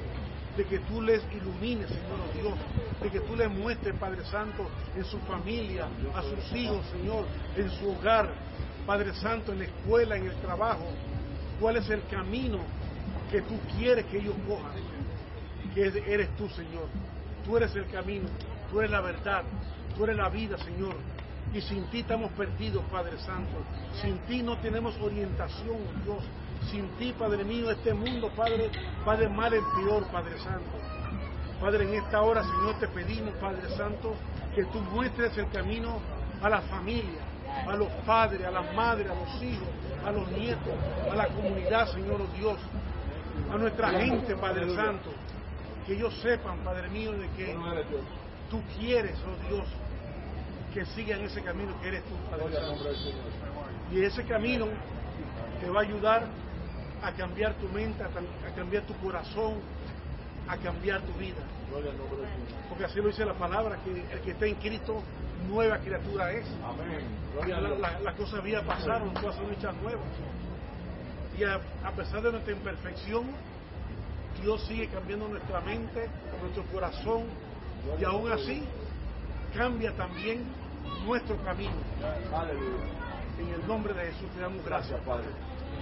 De 0.56 0.64
que 0.64 0.80
tú 0.80 1.02
les 1.02 1.22
ilumines, 1.34 1.90
Señor 1.90 2.34
Dios. 2.34 2.54
De 3.02 3.10
que 3.10 3.20
tú 3.20 3.36
les 3.36 3.52
muestres, 3.52 3.94
Padre 3.96 4.24
Santo, 4.26 4.70
en 4.96 5.04
su 5.04 5.20
familia, 5.20 5.88
a 6.16 6.22
sus 6.22 6.58
hijos, 6.58 6.86
Señor, 6.92 7.26
en 7.58 7.70
su 7.72 7.92
hogar, 7.92 8.30
Padre 8.86 9.14
Santo, 9.16 9.52
en 9.52 9.60
la 9.60 9.66
escuela, 9.66 10.16
en 10.16 10.28
el 10.28 10.36
trabajo. 10.38 10.88
¿Cuál 11.60 11.78
es 11.78 11.90
el 11.90 12.06
camino 12.08 12.60
que 13.32 13.42
tú 13.42 13.60
quieres 13.78 14.06
que 14.06 14.20
ellos 14.20 14.36
cojan? 14.48 14.72
Que 15.74 15.88
eres 15.88 16.30
tú, 16.38 16.48
Señor. 16.50 16.88
Tú 17.46 17.58
eres 17.58 17.76
el 17.76 17.86
camino, 17.88 18.28
tú 18.72 18.80
eres 18.80 18.92
la 18.92 19.02
verdad, 19.02 19.44
tú 19.96 20.04
eres 20.04 20.16
la 20.16 20.30
vida, 20.30 20.58
Señor. 20.58 20.96
Y 21.54 21.62
sin 21.62 21.86
ti 21.86 22.00
estamos 22.00 22.32
perdidos, 22.32 22.84
Padre 22.92 23.18
Santo. 23.20 23.58
Sin 24.02 24.18
ti 24.28 24.42
no 24.42 24.58
tenemos 24.58 25.00
orientación, 25.00 25.78
Dios. 26.04 26.24
Sin 26.72 26.88
ti, 26.98 27.14
Padre 27.18 27.44
mío, 27.44 27.70
este 27.70 27.94
mundo, 27.94 28.32
Padre, 28.36 28.72
va 29.08 29.16
de 29.16 29.30
mal 29.30 29.54
en 29.54 29.64
peor, 29.76 30.08
Padre 30.12 30.38
Santo. 30.40 30.72
Padre, 31.62 31.86
en 31.86 31.94
esta 32.04 32.22
hora, 32.22 32.44
Señor, 32.44 32.80
te 32.80 32.88
pedimos, 32.88 33.34
Padre 33.36 33.70
Santo, 33.78 34.16
que 34.54 34.66
tú 34.66 34.80
muestres 34.82 35.38
el 35.38 35.48
camino 35.50 36.00
a 36.42 36.50
la 36.50 36.62
familia, 36.62 37.22
a 37.68 37.76
los 37.76 37.88
padres, 38.06 38.46
a 38.46 38.52
las 38.52 38.74
madres, 38.74 39.10
a 39.10 39.16
los 39.16 39.42
hijos, 39.42 39.68
a 40.06 40.12
los 40.12 40.30
nietos, 40.32 40.74
a 41.12 41.16
la 41.16 41.28
comunidad, 41.28 41.88
Señor 41.88 42.22
oh 42.22 42.38
Dios, 42.38 42.58
a 43.52 43.58
nuestra 43.58 43.90
gente, 43.92 44.36
Padre 44.36 44.76
Santo, 44.76 45.12
que 45.86 45.94
ellos 45.94 46.14
sepan, 46.22 46.58
Padre 46.60 46.90
mío, 46.90 47.12
de 47.14 47.28
que 47.38 47.54
tú 48.50 48.62
quieres, 48.78 49.16
oh 49.24 49.50
Dios, 49.50 49.66
que 50.74 50.86
sigan 50.88 51.22
ese 51.22 51.42
camino 51.42 51.80
que 51.82 51.88
eres 51.90 52.04
tú, 52.04 52.16
Padre 52.30 52.46
Santo. 52.68 52.84
Y 53.92 54.04
ese 54.04 54.24
camino 54.24 54.68
te 55.62 55.70
va 55.70 55.80
a 55.82 55.84
ayudar 55.84 56.24
a 57.04 57.12
cambiar 57.12 57.54
tu 57.56 57.68
mente, 57.70 58.04
a, 58.04 58.08
cam- 58.08 58.52
a 58.52 58.56
cambiar 58.56 58.84
tu 58.84 58.94
corazón, 58.96 59.54
a 60.48 60.58
cambiar 60.58 61.02
tu 61.02 61.14
vida. 61.14 61.42
Porque 62.70 62.86
así 62.86 63.00
lo 63.00 63.08
dice 63.08 63.26
la 63.26 63.34
palabra, 63.34 63.78
que 63.84 63.92
el 64.14 64.22
que 64.22 64.32
está 64.32 64.46
en 64.48 64.56
Cristo, 64.56 65.02
nueva 65.48 65.78
criatura 65.80 66.32
es. 66.32 66.46
Ya 67.48 67.62
la- 67.62 67.70
la- 67.70 68.00
las 68.00 68.16
cosas 68.16 68.44
viejas 68.44 68.64
pasaron, 68.66 69.14
todas 69.14 69.36
son 69.36 69.52
hechas 69.52 69.74
nuevas. 69.82 70.04
Y 71.38 71.44
a, 71.44 71.60
a 71.84 71.92
pesar 71.92 72.22
de 72.22 72.32
nuestra 72.32 72.54
imperfección, 72.54 73.26
Dios 74.42 74.62
sigue 74.68 74.88
cambiando 74.88 75.28
nuestra 75.28 75.62
mente, 75.62 76.10
nuestro 76.42 76.64
corazón, 76.72 77.24
y 78.00 78.04
aún 78.04 78.32
así 78.32 78.64
cambia 79.56 79.92
también 79.96 80.44
nuestro 81.06 81.38
camino. 81.44 81.76
Aleluya. 82.34 82.84
En 83.40 83.50
el 83.50 83.68
nombre 83.68 83.94
de 83.94 84.12
Jesús 84.12 84.30
te 84.32 84.42
damos 84.42 84.64
Gracias. 84.66 85.00
Padre. 85.02 85.26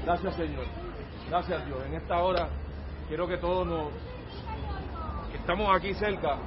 Gracias, 0.05 0.35
Señor. 0.35 0.65
Gracias, 1.29 1.65
Dios. 1.65 1.79
En 1.85 1.93
esta 1.95 2.17
hora 2.19 2.49
quiero 3.07 3.27
que 3.27 3.37
todos 3.37 3.65
nos 3.67 3.89
que 5.31 5.37
estamos 5.37 5.75
aquí 5.75 5.93
cerca 5.95 6.37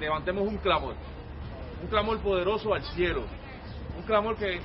levantemos 0.00 0.46
un 0.46 0.56
clamor. 0.58 0.94
Un 1.82 1.88
clamor 1.88 2.18
poderoso 2.20 2.74
al 2.74 2.82
cielo. 2.82 3.22
Un 3.96 4.02
clamor 4.02 4.36
que, 4.36 4.60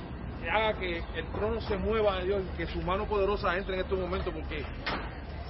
haga 0.50 0.78
que 0.78 0.98
el 1.14 1.26
trono 1.32 1.60
se 1.60 1.76
mueva 1.76 2.16
de 2.16 2.26
Dios 2.26 2.42
y 2.52 2.56
que 2.56 2.66
su 2.66 2.80
mano 2.82 3.06
poderosa 3.06 3.56
entre 3.56 3.74
en 3.74 3.80
estos 3.80 3.98
momentos 3.98 4.32
porque 4.32 4.64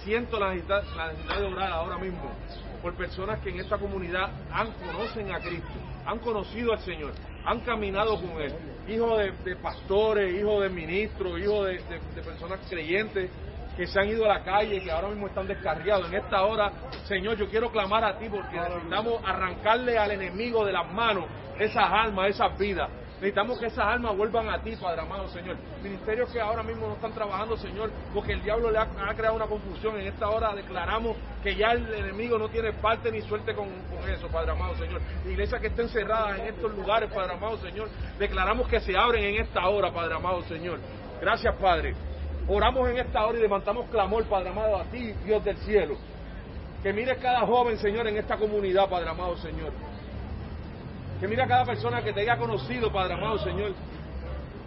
siento 0.08 0.40
la 0.40 0.54
necesidad, 0.54 0.82
la 0.96 1.12
necesidad 1.12 1.38
de 1.38 1.46
orar 1.46 1.70
ahora 1.70 1.98
mismo 1.98 2.32
por 2.80 2.94
personas 2.94 3.40
que 3.40 3.50
en 3.50 3.60
esta 3.60 3.76
comunidad 3.76 4.30
han, 4.50 4.72
conocen 4.72 5.30
a 5.32 5.38
Cristo, 5.38 5.68
han 6.06 6.18
conocido 6.20 6.72
al 6.72 6.80
Señor, 6.80 7.12
han 7.44 7.60
caminado 7.60 8.18
con 8.18 8.40
Él, 8.40 8.54
hijos 8.88 9.18
de, 9.44 9.56
pastores, 9.56 10.34
hijos 10.34 10.62
de 10.62 10.70
ministros, 10.70 11.38
hijos 11.38 11.66
de 11.66 12.22
personas 12.22 12.60
creyentes 12.70 13.30
que 13.76 13.86
se 13.86 14.00
han 14.00 14.08
ido 14.08 14.24
a 14.24 14.38
la 14.38 14.42
calle, 14.42 14.82
que 14.82 14.90
ahora 14.90 15.08
mismo 15.08 15.28
están 15.28 15.46
descarriados. 15.46 16.08
En 16.08 16.14
esta 16.14 16.42
hora, 16.42 16.72
Señor, 17.04 17.36
yo 17.36 17.48
quiero 17.48 17.70
clamar 17.70 18.02
a 18.02 18.18
ti 18.18 18.28
porque 18.28 18.58
necesitamos 18.58 19.22
arrancarle 19.24 19.98
al 19.98 20.10
enemigo 20.10 20.64
de 20.64 20.72
las 20.72 20.90
manos 20.92 21.26
esas 21.60 21.84
almas, 21.84 22.30
esas 22.30 22.58
vidas. 22.58 22.88
Necesitamos 23.18 23.58
que 23.58 23.66
esas 23.66 23.84
almas 23.84 24.16
vuelvan 24.16 24.48
a 24.48 24.62
ti, 24.62 24.76
Padre 24.76 25.00
amado, 25.00 25.28
Señor. 25.30 25.56
Ministerios 25.82 26.30
que 26.30 26.40
ahora 26.40 26.62
mismo 26.62 26.86
no 26.86 26.94
están 26.94 27.12
trabajando, 27.12 27.56
Señor, 27.56 27.90
porque 28.14 28.32
el 28.32 28.42
diablo 28.44 28.70
le 28.70 28.78
ha, 28.78 28.86
creado 29.16 29.34
una 29.34 29.46
confusión. 29.46 29.98
En 29.98 30.06
esta 30.06 30.28
hora 30.28 30.54
declaramos 30.54 31.16
que 31.42 31.56
ya 31.56 31.72
el 31.72 31.92
enemigo 31.92 32.38
no 32.38 32.48
tiene 32.48 32.72
parte 32.74 33.10
ni 33.10 33.20
suerte 33.22 33.56
con, 33.56 33.66
con 33.66 34.08
eso, 34.08 34.28
Padre 34.28 34.52
amado, 34.52 34.76
Señor. 34.76 35.00
Iglesias 35.26 35.60
que 35.60 35.66
estén 35.66 35.88
cerradas 35.88 36.38
en 36.38 36.46
estos 36.46 36.72
lugares, 36.76 37.12
Padre 37.12 37.32
amado, 37.32 37.56
Señor, 37.58 37.88
declaramos 38.20 38.68
que 38.68 38.78
se 38.78 38.96
abren 38.96 39.24
en 39.24 39.40
esta 39.42 39.68
hora, 39.68 39.92
Padre 39.92 40.14
amado, 40.14 40.42
Señor. 40.44 40.78
Gracias, 41.20 41.56
Padre. 41.56 41.96
Oramos 42.46 42.88
en 42.88 42.98
esta 42.98 43.26
hora 43.26 43.36
y 43.36 43.42
levantamos 43.42 43.90
clamor, 43.90 44.24
Padre 44.26 44.50
amado, 44.50 44.76
a 44.76 44.84
ti, 44.84 45.12
Dios 45.24 45.44
del 45.44 45.56
cielo. 45.58 45.96
Que 46.84 46.92
mires 46.92 47.18
cada 47.18 47.40
joven, 47.40 47.76
Señor, 47.78 48.06
en 48.06 48.16
esta 48.16 48.36
comunidad, 48.36 48.88
Padre 48.88 49.10
amado, 49.10 49.36
Señor. 49.38 49.72
Que 51.20 51.26
mire 51.26 51.42
a 51.42 51.46
cada 51.46 51.64
persona 51.64 52.02
que 52.02 52.12
te 52.12 52.20
haya 52.20 52.36
conocido, 52.36 52.92
Padre 52.92 53.14
amado, 53.14 53.38
Señor. 53.38 53.72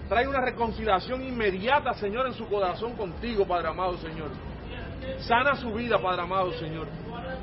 Trae 0.10 0.28
una 0.28 0.42
reconciliación 0.42 1.24
inmediata, 1.24 1.94
Señor, 1.94 2.28
en 2.28 2.34
su 2.34 2.46
corazón 2.48 2.94
contigo, 2.98 3.48
Padre 3.48 3.70
amado, 3.70 3.98
Señor. 3.98 4.30
Sana 5.20 5.56
su 5.56 5.74
vida, 5.74 5.98
Padre 6.00 6.24
amado, 6.24 6.52
Señor. 6.54 6.88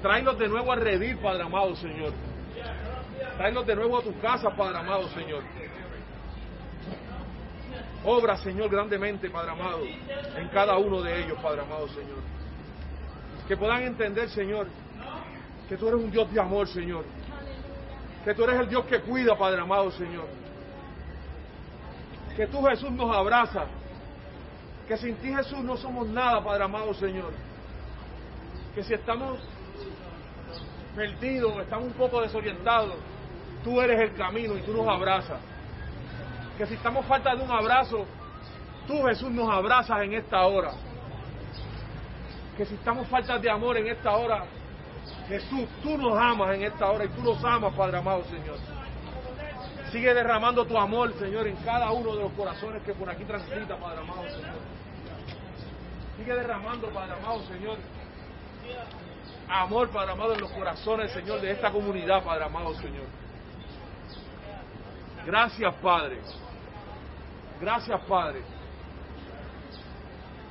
Tráelos 0.02 0.38
de 0.38 0.48
nuevo 0.48 0.72
a 0.72 0.76
redil, 0.76 1.16
Padre 1.16 1.44
amado, 1.44 1.74
Señor. 1.76 2.12
Tráelos 3.38 3.66
de 3.66 3.74
nuevo 3.74 3.98
a 3.98 4.02
tu 4.02 4.18
casa, 4.20 4.50
Padre 4.50 4.78
amado, 4.78 5.08
Señor. 5.08 5.42
Obra, 8.04 8.36
Señor, 8.36 8.68
grandemente, 8.70 9.30
Padre 9.30 9.50
amado, 9.52 9.80
en 10.36 10.48
cada 10.48 10.76
uno 10.76 11.02
de 11.02 11.24
ellos, 11.24 11.38
Padre 11.42 11.62
amado, 11.62 11.88
Señor. 11.88 12.18
Que 13.46 13.56
puedan 13.56 13.82
entender, 13.82 14.28
Señor, 14.28 14.66
que 15.68 15.76
tú 15.76 15.88
eres 15.88 16.00
un 16.00 16.10
Dios 16.10 16.30
de 16.32 16.40
amor, 16.40 16.68
Señor. 16.68 17.04
Que 18.24 18.34
tú 18.34 18.44
eres 18.44 18.60
el 18.60 18.68
Dios 18.68 18.84
que 18.86 19.00
cuida, 19.00 19.36
Padre 19.36 19.60
amado, 19.60 19.90
Señor. 19.92 20.26
Que 22.36 22.46
tú, 22.46 22.62
Jesús, 22.62 22.90
nos 22.90 23.14
abraza. 23.14 23.64
Que 24.86 24.96
sin 24.96 25.16
ti, 25.16 25.34
Jesús, 25.34 25.58
no 25.60 25.76
somos 25.76 26.06
nada, 26.08 26.42
Padre 26.42 26.64
amado, 26.64 26.94
Señor. 26.94 27.32
Que 28.74 28.82
si 28.82 28.94
estamos 28.94 29.38
perdidos, 30.94 31.60
estamos 31.60 31.86
un 31.86 31.92
poco 31.92 32.20
desorientados, 32.20 32.96
tú 33.62 33.80
eres 33.80 34.00
el 34.00 34.14
camino 34.14 34.56
y 34.56 34.62
tú 34.62 34.72
nos 34.72 34.88
abrazas. 34.88 35.38
Que 36.56 36.66
si 36.66 36.74
estamos 36.74 37.06
falta 37.06 37.36
de 37.36 37.42
un 37.42 37.50
abrazo, 37.50 38.04
tú, 38.86 39.02
Jesús, 39.04 39.30
nos 39.30 39.48
abrazas 39.48 40.02
en 40.02 40.14
esta 40.14 40.44
hora. 40.44 40.72
Que 42.56 42.66
si 42.66 42.74
estamos 42.74 43.06
falta 43.06 43.38
de 43.38 43.48
amor 43.48 43.76
en 43.76 43.86
esta 43.86 44.16
hora, 44.16 44.44
Jesús, 45.28 45.68
tú 45.82 45.98
nos 45.98 46.18
amas 46.18 46.54
en 46.54 46.62
esta 46.64 46.90
hora 46.90 47.04
y 47.04 47.08
tú 47.08 47.22
nos 47.22 47.44
amas, 47.44 47.74
Padre 47.74 47.98
amado, 47.98 48.24
Señor. 48.24 48.56
Sigue 49.92 50.14
derramando 50.14 50.64
tu 50.64 50.76
amor, 50.76 51.12
Señor, 51.18 51.46
en 51.46 51.56
cada 51.56 51.90
uno 51.90 52.16
de 52.16 52.22
los 52.22 52.32
corazones 52.32 52.82
que 52.82 52.94
por 52.94 53.10
aquí 53.10 53.24
transita, 53.24 53.76
Padre 53.76 54.00
amado, 54.00 54.22
Señor. 54.30 54.58
Sigue 56.16 56.34
derramando, 56.34 56.88
Padre 56.88 57.12
amado, 57.12 57.42
Señor. 57.46 57.78
Amor, 59.48 59.90
Padre 59.90 60.12
amado, 60.12 60.34
en 60.34 60.40
los 60.40 60.50
corazones, 60.50 61.12
Señor, 61.12 61.40
de 61.40 61.50
esta 61.52 61.70
comunidad, 61.70 62.22
Padre 62.24 62.44
amado, 62.44 62.74
Señor. 62.74 63.06
Gracias, 65.26 65.74
Padre. 65.82 66.20
Gracias, 67.60 68.00
Padre. 68.02 68.42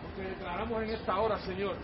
Porque 0.04 0.30
declaramos 0.30 0.84
en 0.84 0.90
esta 0.92 1.20
hora, 1.20 1.40
Señor, 1.40 1.76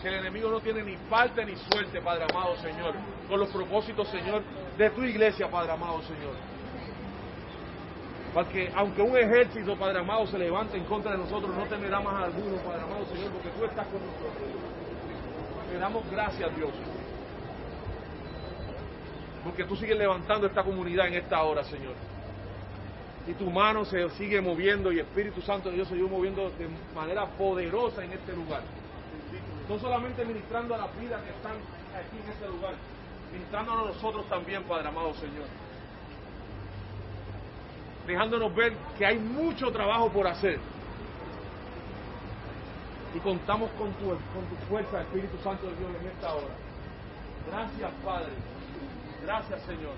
que 0.00 0.08
el 0.08 0.14
enemigo 0.14 0.50
no 0.50 0.60
tiene 0.60 0.82
ni 0.82 0.96
parte 1.08 1.44
ni 1.44 1.56
suerte, 1.56 2.00
Padre 2.00 2.24
amado, 2.30 2.56
Señor, 2.56 2.94
con 3.28 3.40
los 3.40 3.48
propósitos, 3.50 4.08
Señor, 4.08 4.42
de 4.76 4.90
tu 4.90 5.02
iglesia, 5.02 5.50
Padre 5.50 5.72
amado, 5.72 6.00
Señor. 6.02 6.34
Porque 8.34 8.70
aunque 8.74 9.02
un 9.02 9.16
ejército, 9.16 9.76
Padre 9.76 10.00
amado, 10.00 10.26
se 10.26 10.38
levante 10.38 10.76
en 10.76 10.84
contra 10.84 11.12
de 11.12 11.18
nosotros, 11.18 11.54
no 11.56 11.64
temerá 11.64 12.00
más 12.00 12.24
alguno, 12.24 12.56
Padre 12.58 12.82
amado, 12.82 13.06
Señor, 13.06 13.30
porque 13.32 13.48
tú 13.48 13.64
estás 13.64 13.86
con 13.86 14.00
nosotros. 14.00 14.48
Te 15.70 15.78
damos 15.78 16.10
gracias, 16.10 16.56
Dios. 16.56 16.70
Porque 19.44 19.64
tú 19.64 19.76
sigues 19.76 19.96
levantando 19.96 20.46
esta 20.46 20.62
comunidad 20.62 21.08
en 21.08 21.14
esta 21.14 21.42
hora, 21.42 21.64
Señor. 21.64 21.94
Y 23.26 23.32
tu 23.32 23.50
mano 23.50 23.84
se 23.84 24.08
sigue 24.10 24.40
moviendo 24.40 24.90
y 24.92 25.00
Espíritu 25.00 25.42
Santo 25.42 25.68
de 25.68 25.76
Dios 25.76 25.88
se 25.88 25.94
sigue 25.94 26.08
moviendo 26.08 26.50
de 26.58 26.68
manera 26.94 27.26
poderosa 27.26 28.04
en 28.04 28.12
este 28.12 28.32
lugar. 28.32 28.62
No 29.68 29.78
solamente 29.78 30.24
ministrando 30.24 30.74
a 30.74 30.78
las 30.78 30.98
vidas 30.98 31.22
que 31.22 31.30
están 31.30 31.52
aquí 31.94 32.16
en 32.24 32.32
este 32.32 32.48
lugar, 32.48 32.74
ministrándonos 33.32 33.84
a 33.84 33.88
nosotros 33.92 34.26
también, 34.28 34.62
Padre 34.64 34.88
amado 34.88 35.12
Señor. 35.14 35.46
Dejándonos 38.06 38.54
ver 38.54 38.72
que 38.96 39.04
hay 39.04 39.18
mucho 39.18 39.70
trabajo 39.70 40.08
por 40.08 40.26
hacer. 40.26 40.58
Y 43.14 43.18
contamos 43.20 43.70
con 43.72 43.92
tu, 43.94 44.06
con 44.06 44.44
tu 44.48 44.56
fuerza, 44.68 45.02
Espíritu 45.02 45.36
Santo 45.42 45.66
de 45.66 45.76
Dios, 45.76 45.90
en 46.00 46.06
esta 46.08 46.34
hora. 46.34 46.54
Gracias, 47.50 47.90
Padre. 48.04 48.32
Gracias, 49.22 49.62
Señor. 49.62 49.94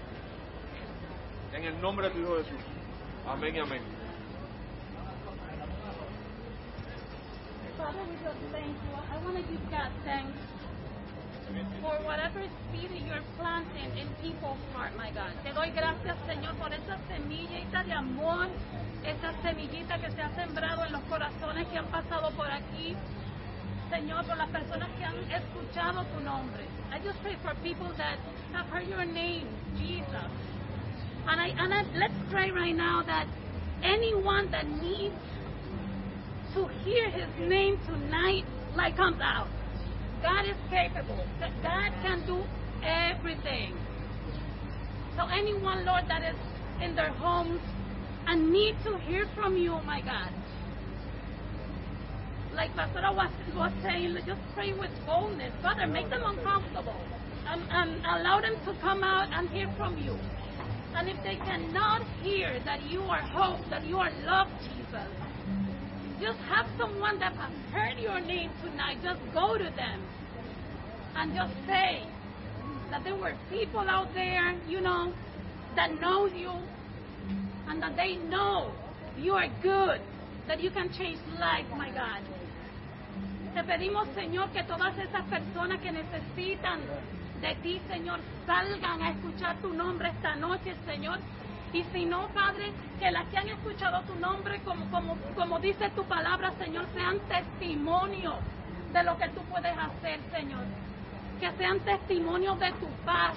En 1.52 1.64
el 1.64 1.80
nombre 1.80 2.08
de 2.08 2.14
tu 2.14 2.20
Hijo 2.20 2.36
Jesús. 2.36 2.60
Amén 3.28 3.54
y 3.54 3.58
amén. 3.58 3.99
Father, 7.90 8.06
we 8.06 8.14
just 8.22 8.38
thank 8.54 8.70
you. 8.70 8.94
I 8.94 9.18
want 9.24 9.34
to 9.34 9.42
give 9.50 9.70
God 9.70 9.90
thanks 10.04 10.38
for 11.82 11.98
whatever 12.06 12.38
seed 12.70 12.90
you're 13.02 13.26
planting 13.34 13.90
in 13.98 14.06
people's 14.22 14.62
heart, 14.72 14.94
my 14.96 15.10
God. 15.10 15.34
Te 15.42 15.50
doy 15.50 15.70
gracias, 15.74 16.14
Señor, 16.22 16.54
por 16.54 16.70
esa 16.70 16.98
semillita 17.10 17.82
de 17.82 17.92
amor, 17.92 18.46
esa 19.02 19.34
semillita 19.42 19.98
que 19.98 20.08
se 20.12 20.22
ha 20.22 20.30
sembrado 20.36 20.84
en 20.84 20.92
los 20.92 21.02
corazones 21.10 21.66
que 21.66 21.78
han 21.78 21.86
pasado 21.86 22.30
por 22.36 22.46
aquí. 22.48 22.94
Señor, 23.90 24.24
por 24.24 24.36
las 24.36 24.50
personas 24.50 24.88
que 24.96 25.04
han 25.04 25.18
escuchado 25.32 26.04
tu 26.14 26.20
nombre. 26.22 26.62
I 26.92 27.00
just 27.00 27.20
pray 27.22 27.34
for 27.42 27.56
people 27.64 27.90
that 27.96 28.18
have 28.52 28.66
heard 28.70 28.86
your 28.86 29.04
name, 29.04 29.48
Jesus. 29.76 30.30
And 31.26 31.40
I, 31.40 31.48
and 31.58 31.74
I, 31.74 31.82
let's 31.98 32.14
pray 32.30 32.52
right 32.52 32.76
now 32.76 33.02
that 33.02 33.26
anyone 33.82 34.48
that 34.52 34.68
needs 34.68 35.18
to 36.54 36.66
hear 36.84 37.10
his 37.10 37.28
name 37.48 37.78
tonight, 37.86 38.44
like 38.74 38.96
comes 38.96 39.20
out. 39.22 39.48
God 40.22 40.44
is 40.46 40.56
capable. 40.68 41.24
God 41.62 41.92
can 42.02 42.26
do 42.26 42.42
everything. 42.82 43.76
So 45.16 45.26
anyone, 45.26 45.84
Lord, 45.84 46.04
that 46.08 46.22
is 46.22 46.36
in 46.82 46.94
their 46.94 47.10
homes 47.10 47.60
and 48.26 48.52
need 48.52 48.74
to 48.84 48.98
hear 48.98 49.26
from 49.34 49.56
you, 49.56 49.80
my 49.86 50.00
God. 50.00 50.32
Like 52.54 52.74
Pastor 52.74 53.00
was, 53.12 53.30
was 53.54 53.72
saying, 53.82 54.16
just 54.26 54.40
pray 54.54 54.72
with 54.72 54.90
boldness. 55.06 55.52
Father, 55.62 55.86
make 55.86 56.10
them 56.10 56.22
uncomfortable 56.24 57.00
and, 57.46 57.62
and 57.70 57.96
allow 58.04 58.40
them 58.40 58.56
to 58.66 58.80
come 58.80 59.02
out 59.04 59.28
and 59.32 59.48
hear 59.50 59.72
from 59.76 59.96
you. 59.98 60.16
And 60.94 61.08
if 61.08 61.22
they 61.22 61.36
cannot 61.36 62.02
hear 62.22 62.60
that 62.64 62.82
you 62.90 63.02
are 63.02 63.22
hope, 63.22 63.60
that 63.70 63.84
you 63.86 63.98
are 63.98 64.10
love, 64.26 64.48
Jesus, 64.62 65.08
just 66.20 66.38
have 66.40 66.66
someone 66.76 67.18
that 67.18 67.32
has 67.32 67.52
heard 67.72 67.98
your 67.98 68.20
name 68.20 68.50
tonight. 68.62 68.98
Just 69.02 69.20
go 69.32 69.56
to 69.56 69.64
them 69.64 70.00
and 71.16 71.34
just 71.34 71.54
say 71.66 72.04
that 72.90 73.02
there 73.04 73.16
were 73.16 73.34
people 73.50 73.80
out 73.80 74.12
there, 74.14 74.54
you 74.68 74.80
know, 74.80 75.12
that 75.76 75.98
know 76.00 76.26
you 76.26 76.52
and 77.68 77.82
that 77.82 77.96
they 77.96 78.16
know 78.16 78.70
you 79.18 79.32
are 79.32 79.48
good, 79.62 80.00
that 80.46 80.60
you 80.60 80.70
can 80.70 80.92
change 80.92 81.18
lives, 81.38 81.68
my 81.76 81.90
God. 81.90 82.20
Te 83.54 83.62
pedimos, 83.64 84.06
Señor, 84.14 84.52
que 84.52 84.62
todas 84.64 84.96
esas 84.98 85.24
personas 85.24 85.80
que 85.80 85.90
necesitan 85.90 86.80
de 87.40 87.54
ti, 87.62 87.80
Señor, 87.88 88.20
salgan 88.46 89.02
a 89.02 89.10
escuchar 89.10 89.56
tu 89.62 89.72
nombre 89.72 90.10
esta 90.10 90.36
noche, 90.36 90.74
Señor, 90.86 91.18
Y 91.72 91.84
si 91.92 92.04
no, 92.04 92.28
Padre, 92.28 92.72
que 92.98 93.10
las 93.10 93.26
que 93.28 93.38
han 93.38 93.48
escuchado 93.48 94.02
tu 94.02 94.14
nombre, 94.16 94.60
como, 94.64 94.90
como, 94.90 95.16
como 95.36 95.58
dice 95.60 95.90
tu 95.90 96.04
palabra, 96.04 96.52
Señor, 96.58 96.86
sean 96.94 97.18
testimonio 97.20 98.34
de 98.92 99.04
lo 99.04 99.16
que 99.16 99.28
tú 99.28 99.40
puedes 99.42 99.76
hacer, 99.76 100.18
Señor. 100.32 100.64
Que 101.38 101.50
sean 101.52 101.78
testimonios 101.80 102.58
de 102.58 102.72
tu 102.72 102.88
paz. 103.04 103.36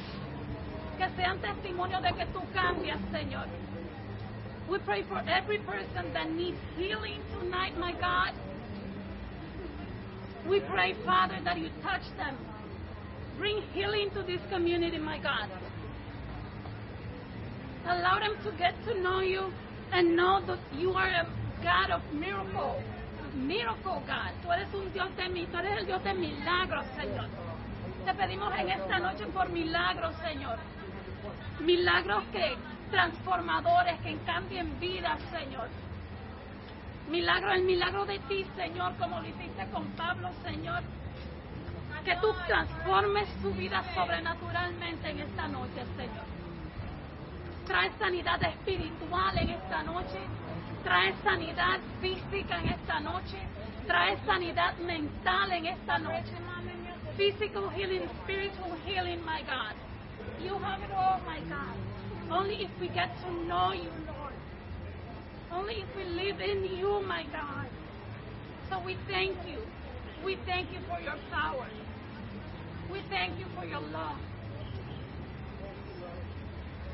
Que 0.98 1.10
sean 1.16 1.40
testimonios 1.40 2.02
de 2.02 2.14
que 2.14 2.26
tú 2.28 2.42
cambias, 2.54 3.00
Señor. 3.12 3.46
We 4.68 4.80
pray 4.80 5.04
for 5.04 5.22
every 5.28 5.60
person 5.60 6.14
that 6.14 6.32
needs 6.32 6.58
healing 6.78 7.20
tonight, 7.40 7.78
my 7.78 7.92
God. 7.92 8.34
We 10.48 10.60
pray, 10.62 10.96
Father, 11.06 11.40
that 11.44 11.58
you 11.58 11.70
touch 11.84 12.04
them. 12.18 12.38
Bring 13.38 13.62
healing 13.74 14.10
to 14.12 14.24
this 14.24 14.42
community, 14.50 14.98
my 14.98 15.20
God. 15.20 15.50
Allow 17.86 18.20
them 18.20 18.36
to 18.44 18.52
get 18.58 18.74
to 18.86 18.94
know 19.02 19.20
you 19.20 19.52
and 19.92 20.16
know 20.16 20.40
that 20.48 20.60
you 20.78 20.94
are 20.94 21.08
a 21.08 21.28
God 21.62 21.92
of 21.92 22.02
miracle. 22.14 22.82
Miracle 23.36 24.02
God. 24.08 24.32
Tú 24.42 24.52
eres 24.52 24.74
un 24.74 24.94
Dios 24.94 25.10
de 25.18 25.28
mí, 25.30 25.48
tú 25.52 25.58
eres 25.58 25.80
el 25.80 25.86
Dios 25.86 26.04
de 26.04 26.14
milagros, 26.14 26.86
Señor. 26.96 27.28
Te 28.06 28.14
pedimos 28.14 28.54
en 28.58 28.70
esta 28.70 29.00
noche 29.00 29.26
por 29.28 29.50
milagros, 29.50 30.14
Señor. 30.24 30.58
Milagros 31.60 32.24
que 32.32 32.56
transformadores, 32.92 34.00
que 34.02 34.18
cambien 34.26 34.80
vidas, 34.80 35.20
Señor. 35.32 35.68
Milagro, 37.10 37.52
el 37.52 37.64
milagro 37.64 38.06
de 38.06 38.20
ti, 38.20 38.46
Señor, 38.56 38.94
como 38.98 39.20
lo 39.20 39.28
hiciste 39.28 39.66
con 39.74 39.86
Pablo, 39.98 40.30
Señor. 40.44 40.82
Que 42.06 42.16
tú 42.18 42.34
transformes 42.48 43.28
su 43.42 43.52
vida 43.54 43.84
sobrenaturalmente 43.94 45.10
en 45.10 45.20
esta 45.20 45.48
noche, 45.48 45.84
Señor. 45.98 46.33
Trae 47.66 47.92
sanidad 47.98 48.44
espiritual 48.44 49.38
en 49.38 49.50
esta 49.50 49.84
noche. 49.84 50.20
Trae 50.84 51.14
sanidad 51.24 51.80
física 52.02 52.60
en 52.60 52.68
esta 52.70 53.00
noche. 53.00 53.38
Trae 53.88 54.18
sanidad 54.26 54.76
mental 54.78 55.52
en 55.52 55.66
esta 55.68 55.98
noche. 55.98 56.34
Physical 57.16 57.70
healing, 57.70 58.10
spiritual 58.24 58.76
healing, 58.86 59.24
my 59.24 59.42
God. 59.44 59.76
You 60.44 60.58
have 60.60 60.84
it 60.84 60.92
all, 60.92 61.22
my 61.26 61.40
God. 61.48 61.78
Only 62.30 62.64
if 62.64 62.72
we 62.82 62.90
get 62.90 63.10
to 63.22 63.32
know 63.48 63.72
you, 63.72 63.92
Lord. 64.08 64.34
Only 65.52 65.84
if 65.84 65.96
we 65.96 66.04
live 66.04 66.42
in 66.42 66.66
you, 66.78 67.02
my 67.08 67.24
God. 67.32 67.68
So 68.70 68.80
we 68.84 68.98
thank 69.08 69.38
you. 69.48 69.60
We 70.26 70.38
thank 70.46 70.72
you 70.74 70.80
for 70.90 71.00
your 71.00 71.18
power. 71.32 71.68
We 72.92 73.02
thank 73.10 73.40
you 73.40 73.46
for 73.56 73.66
your 73.66 73.82
love. 73.82 74.20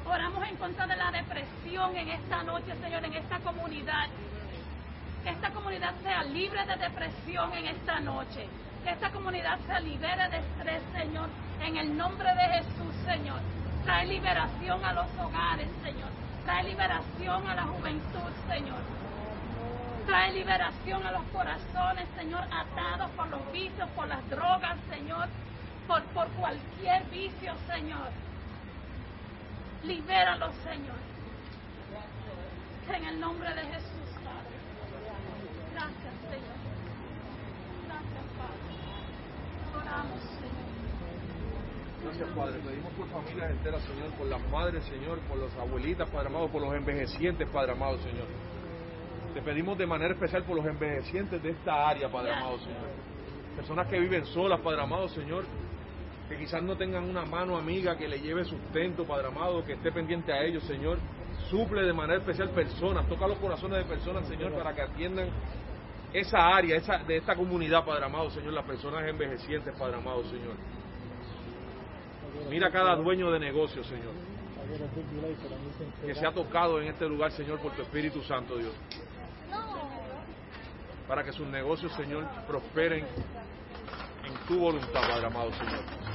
Oramos 0.09 0.43
en 0.47 0.55
contra 0.55 0.87
de 0.87 0.95
la 0.95 1.11
depresión 1.11 1.95
en 1.95 2.09
esta 2.09 2.41
noche, 2.41 2.73
Señor, 2.81 3.05
en 3.05 3.13
esta 3.13 3.37
comunidad. 3.39 4.07
Que 5.23 5.29
esta 5.29 5.51
comunidad 5.51 5.93
sea 6.01 6.23
libre 6.23 6.65
de 6.65 6.75
depresión 6.77 7.53
en 7.53 7.67
esta 7.67 7.99
noche. 7.99 8.47
Que 8.83 8.89
esta 8.89 9.11
comunidad 9.11 9.59
se 9.67 9.79
libere 9.81 10.29
de 10.29 10.37
estrés, 10.37 10.81
Señor, 10.97 11.29
en 11.61 11.77
el 11.77 11.95
nombre 11.95 12.27
de 12.27 12.41
Jesús, 12.41 12.95
Señor. 13.05 13.39
Trae 13.83 14.07
liberación 14.07 14.83
a 14.83 14.93
los 14.93 15.05
hogares, 15.19 15.69
Señor. 15.83 16.09
Trae 16.43 16.63
liberación 16.63 17.47
a 17.47 17.53
la 17.53 17.63
juventud, 17.63 18.31
Señor. 18.49 18.81
Trae 20.07 20.33
liberación 20.33 21.05
a 21.05 21.11
los 21.11 21.23
corazones, 21.25 22.07
Señor, 22.17 22.43
atados 22.51 23.11
por 23.11 23.27
los 23.27 23.51
vicios, 23.51 23.87
por 23.95 24.07
las 24.07 24.27
drogas, 24.27 24.75
Señor, 24.89 25.27
por, 25.87 26.01
por 26.05 26.27
cualquier 26.29 27.03
vicio, 27.11 27.53
Señor. 27.67 28.09
Libéralos, 29.83 30.53
Señor. 30.63 30.97
En 32.93 33.05
el 33.05 33.19
nombre 33.19 33.49
de 33.53 33.61
Jesús, 33.61 34.09
Padre. 34.25 34.57
Gracias, 35.73 36.13
Señor. 36.27 36.57
Gracias, 37.85 38.25
Padre. 38.39 39.79
Oramos, 39.79 40.21
Señor. 40.21 40.59
Gracias, 42.03 42.29
Padre. 42.35 42.59
Pedimos 42.59 42.93
por 42.93 43.07
familias 43.07 43.51
enteras, 43.51 43.81
Señor, 43.83 44.09
por 44.17 44.27
las 44.27 44.41
madres, 44.49 44.83
Señor, 44.85 45.19
por 45.19 45.37
las 45.37 45.55
abuelitas, 45.55 46.09
Padre 46.09 46.27
amado, 46.27 46.49
por 46.49 46.61
los 46.61 46.73
envejecientes, 46.73 47.47
Padre 47.49 47.71
amado, 47.73 47.97
Señor. 47.99 48.27
Te 49.33 49.41
pedimos 49.41 49.77
de 49.77 49.85
manera 49.85 50.13
especial 50.13 50.43
por 50.43 50.55
los 50.57 50.65
envejecientes 50.65 51.41
de 51.41 51.51
esta 51.51 51.87
área, 51.87 52.09
Padre 52.09 52.33
amado, 52.33 52.57
Señor. 52.59 52.89
Personas 53.55 53.87
que 53.87 53.99
viven 53.99 54.25
solas, 54.25 54.59
Padre 54.61 54.81
amado, 54.81 55.07
Señor, 55.09 55.45
que 56.29 56.37
quizás 56.37 56.61
no 56.61 56.77
tengan 56.77 57.09
una 57.09 57.25
mano 57.25 57.57
amiga 57.57 57.97
que 57.97 58.07
le 58.07 58.19
lleve 58.19 58.45
sustento, 58.45 59.03
Padre 59.03 59.27
amado, 59.27 59.65
que 59.65 59.73
esté 59.73 59.91
pendiente 59.91 60.31
a 60.31 60.43
ellos, 60.43 60.63
Señor. 60.63 60.99
Suple 61.49 61.81
de 61.81 61.93
manera 61.93 62.19
especial 62.19 62.51
personas, 62.51 63.07
toca 63.07 63.27
los 63.27 63.39
corazones 63.39 63.79
de 63.79 63.85
personas, 63.85 64.27
Señor, 64.27 64.53
para 64.53 64.75
que 64.75 64.83
atiendan 64.83 65.29
esa 66.13 66.55
área, 66.55 66.77
esa, 66.77 66.99
de 66.99 67.17
esta 67.17 67.35
comunidad, 67.35 67.83
Padre 67.83 68.05
amado, 68.05 68.29
Señor, 68.29 68.53
las 68.53 68.65
personas 68.65 69.07
envejecientes, 69.07 69.73
Padre 69.75 69.97
amado, 69.97 70.23
Señor. 70.25 70.53
Mira 72.47 72.69
cada 72.71 72.95
dueño 72.95 73.31
de 73.31 73.39
negocio, 73.39 73.83
Señor, 73.83 74.13
que 76.05 76.13
se 76.13 76.27
ha 76.27 76.31
tocado 76.31 76.79
en 76.79 76.89
este 76.89 77.07
lugar, 77.07 77.31
Señor, 77.31 77.59
por 77.59 77.71
tu 77.71 77.81
Espíritu 77.81 78.21
Santo, 78.21 78.57
Dios. 78.57 78.73
Para 81.07 81.23
que 81.23 81.31
sus 81.31 81.47
negocios, 81.47 81.91
Señor, 81.93 82.27
prosperen 82.47 83.05
en 84.25 84.47
tu 84.47 84.59
voluntad, 84.59 85.01
Padre 85.01 85.25
amado, 85.25 85.51
Señor. 85.53 86.08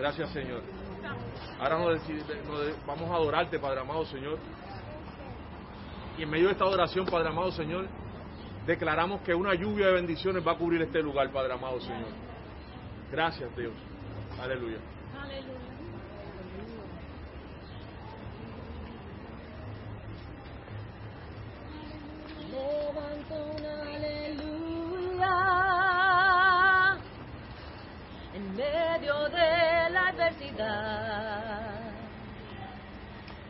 Gracias, 0.00 0.30
Señor. 0.30 0.62
Ahora 1.60 1.78
nos, 1.78 2.00
deci- 2.00 2.24
nos- 2.46 2.86
vamos 2.86 3.10
a 3.10 3.14
adorarte, 3.16 3.58
Padre 3.58 3.80
amado, 3.80 4.06
Señor. 4.06 4.38
Y 6.16 6.22
en 6.22 6.30
medio 6.30 6.46
de 6.46 6.52
esta 6.52 6.64
adoración, 6.64 7.04
Padre 7.04 7.28
amado, 7.28 7.52
Señor, 7.52 7.86
declaramos 8.66 9.20
que 9.20 9.34
una 9.34 9.54
lluvia 9.54 9.88
de 9.88 9.92
bendiciones 9.92 10.46
va 10.46 10.52
a 10.52 10.56
cubrir 10.56 10.80
este 10.80 11.02
lugar, 11.02 11.30
Padre 11.30 11.52
amado, 11.52 11.78
Señor. 11.80 12.08
Gracias, 13.12 13.54
Dios. 13.56 13.72
Aleluya. 14.42 14.78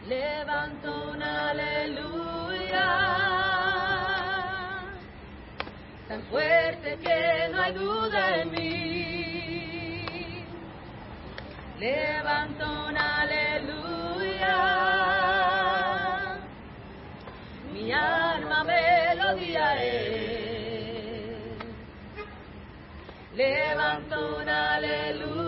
Levanto 0.06 1.10
una 1.12 1.50
aleluya 1.50 2.88
tan 6.08 6.22
fuerte 6.24 6.98
que 6.98 7.48
no 7.52 7.62
hay 7.62 7.72
duda 7.72 8.36
en 8.36 8.50
mí. 8.50 10.44
Levanto 11.78 12.64
una 12.88 13.20
aleluya 13.22 14.00
mi 17.72 17.92
alma 17.92 18.64
melodía 18.64 19.82
es. 19.82 20.00
Levanto 23.34 24.36
una 24.38 24.74
aleluya. 24.74 25.39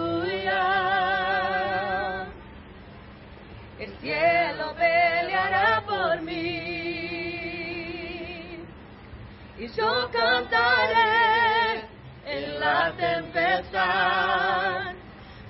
Yo 9.77 10.11
cantaré 10.13 11.85
en 12.27 12.61
la 12.61 12.93
tempestad. 12.97 14.95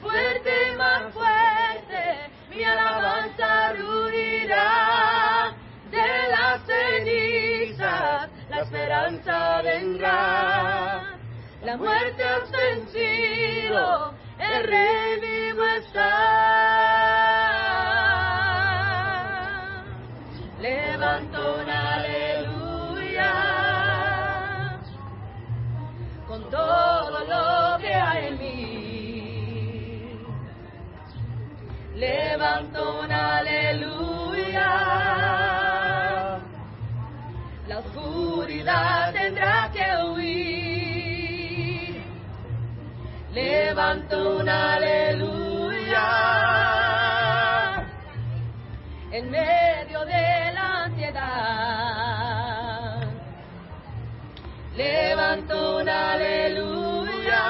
Fuerte, 0.01 0.75
más 0.77 1.13
fuerte, 1.13 2.31
mi 2.51 2.63
alabanza 2.63 3.73
ruirá 3.75 5.55
de 5.91 6.29
las 6.31 6.61
cenizas, 6.67 8.31
la 8.49 8.61
esperanza 8.63 9.63
vendrá. 9.63 11.19
La 11.63 11.77
muerte 11.77 12.25
has 12.25 12.51
vencido, 12.51 14.15
el 14.39 14.65
rey 14.65 15.21
vivo 15.21 15.65
está. 15.65 16.52
Oscuridad 37.87 39.13
tendrá 39.13 39.71
que 39.73 39.85
huir. 40.05 42.03
Levanto 43.33 44.39
una 44.39 44.75
aleluya. 44.75 45.53
en 49.13 49.31
medio 49.31 50.05
de 50.07 50.53
la 50.55 50.85
ansiedad. 50.85 51.23
Levanto 54.75 55.77
un 55.77 55.89
aleluya. 55.89 57.45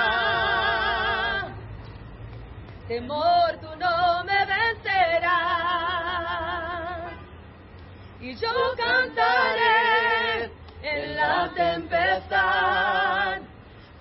Temor, 2.89 3.59
tú 3.61 3.69
no 3.79 4.25
me 4.25 4.45
vencerás. 4.45 5.53
Y 8.21 8.35
yo 8.35 8.53
cantaré 8.77 9.82
la 11.23 11.51
tempestad, 11.55 13.41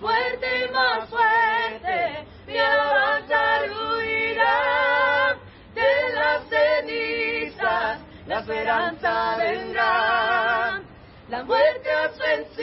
fuerte 0.00 0.46
y 0.64 0.72
más 0.72 1.08
fuerte, 1.08 2.26
mi 2.46 2.58
alabanza 2.58 3.66
ruirá. 3.66 5.36
De 5.74 5.92
las 6.14 6.40
cenizas, 6.48 8.00
la 8.26 8.40
esperanza 8.40 9.36
vendrá, 9.38 10.80
la 11.28 11.44
muerte 11.44 11.90
has 11.92 12.18
vencido, 12.18 12.61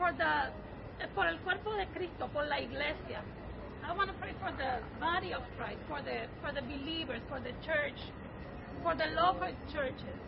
for 0.00 0.12
the 0.16 0.48
por 1.14 1.26
el 1.26 1.38
cuerpo 1.40 1.76
de 1.76 1.86
Cristo, 1.92 2.28
por 2.32 2.46
la 2.46 2.58
iglesia. 2.58 3.20
I 3.84 3.92
want 3.94 4.08
to 4.08 4.16
pray 4.16 4.32
for 4.40 4.52
the 4.56 4.80
body 4.98 5.32
of 5.32 5.42
Christ, 5.56 5.80
for 5.88 6.00
the 6.00 6.24
for 6.40 6.52
the 6.52 6.62
believers, 6.62 7.20
for 7.28 7.40
the 7.40 7.52
church, 7.60 8.00
for 8.82 8.96
the 8.96 9.12
local 9.12 9.52
churches. 9.72 10.18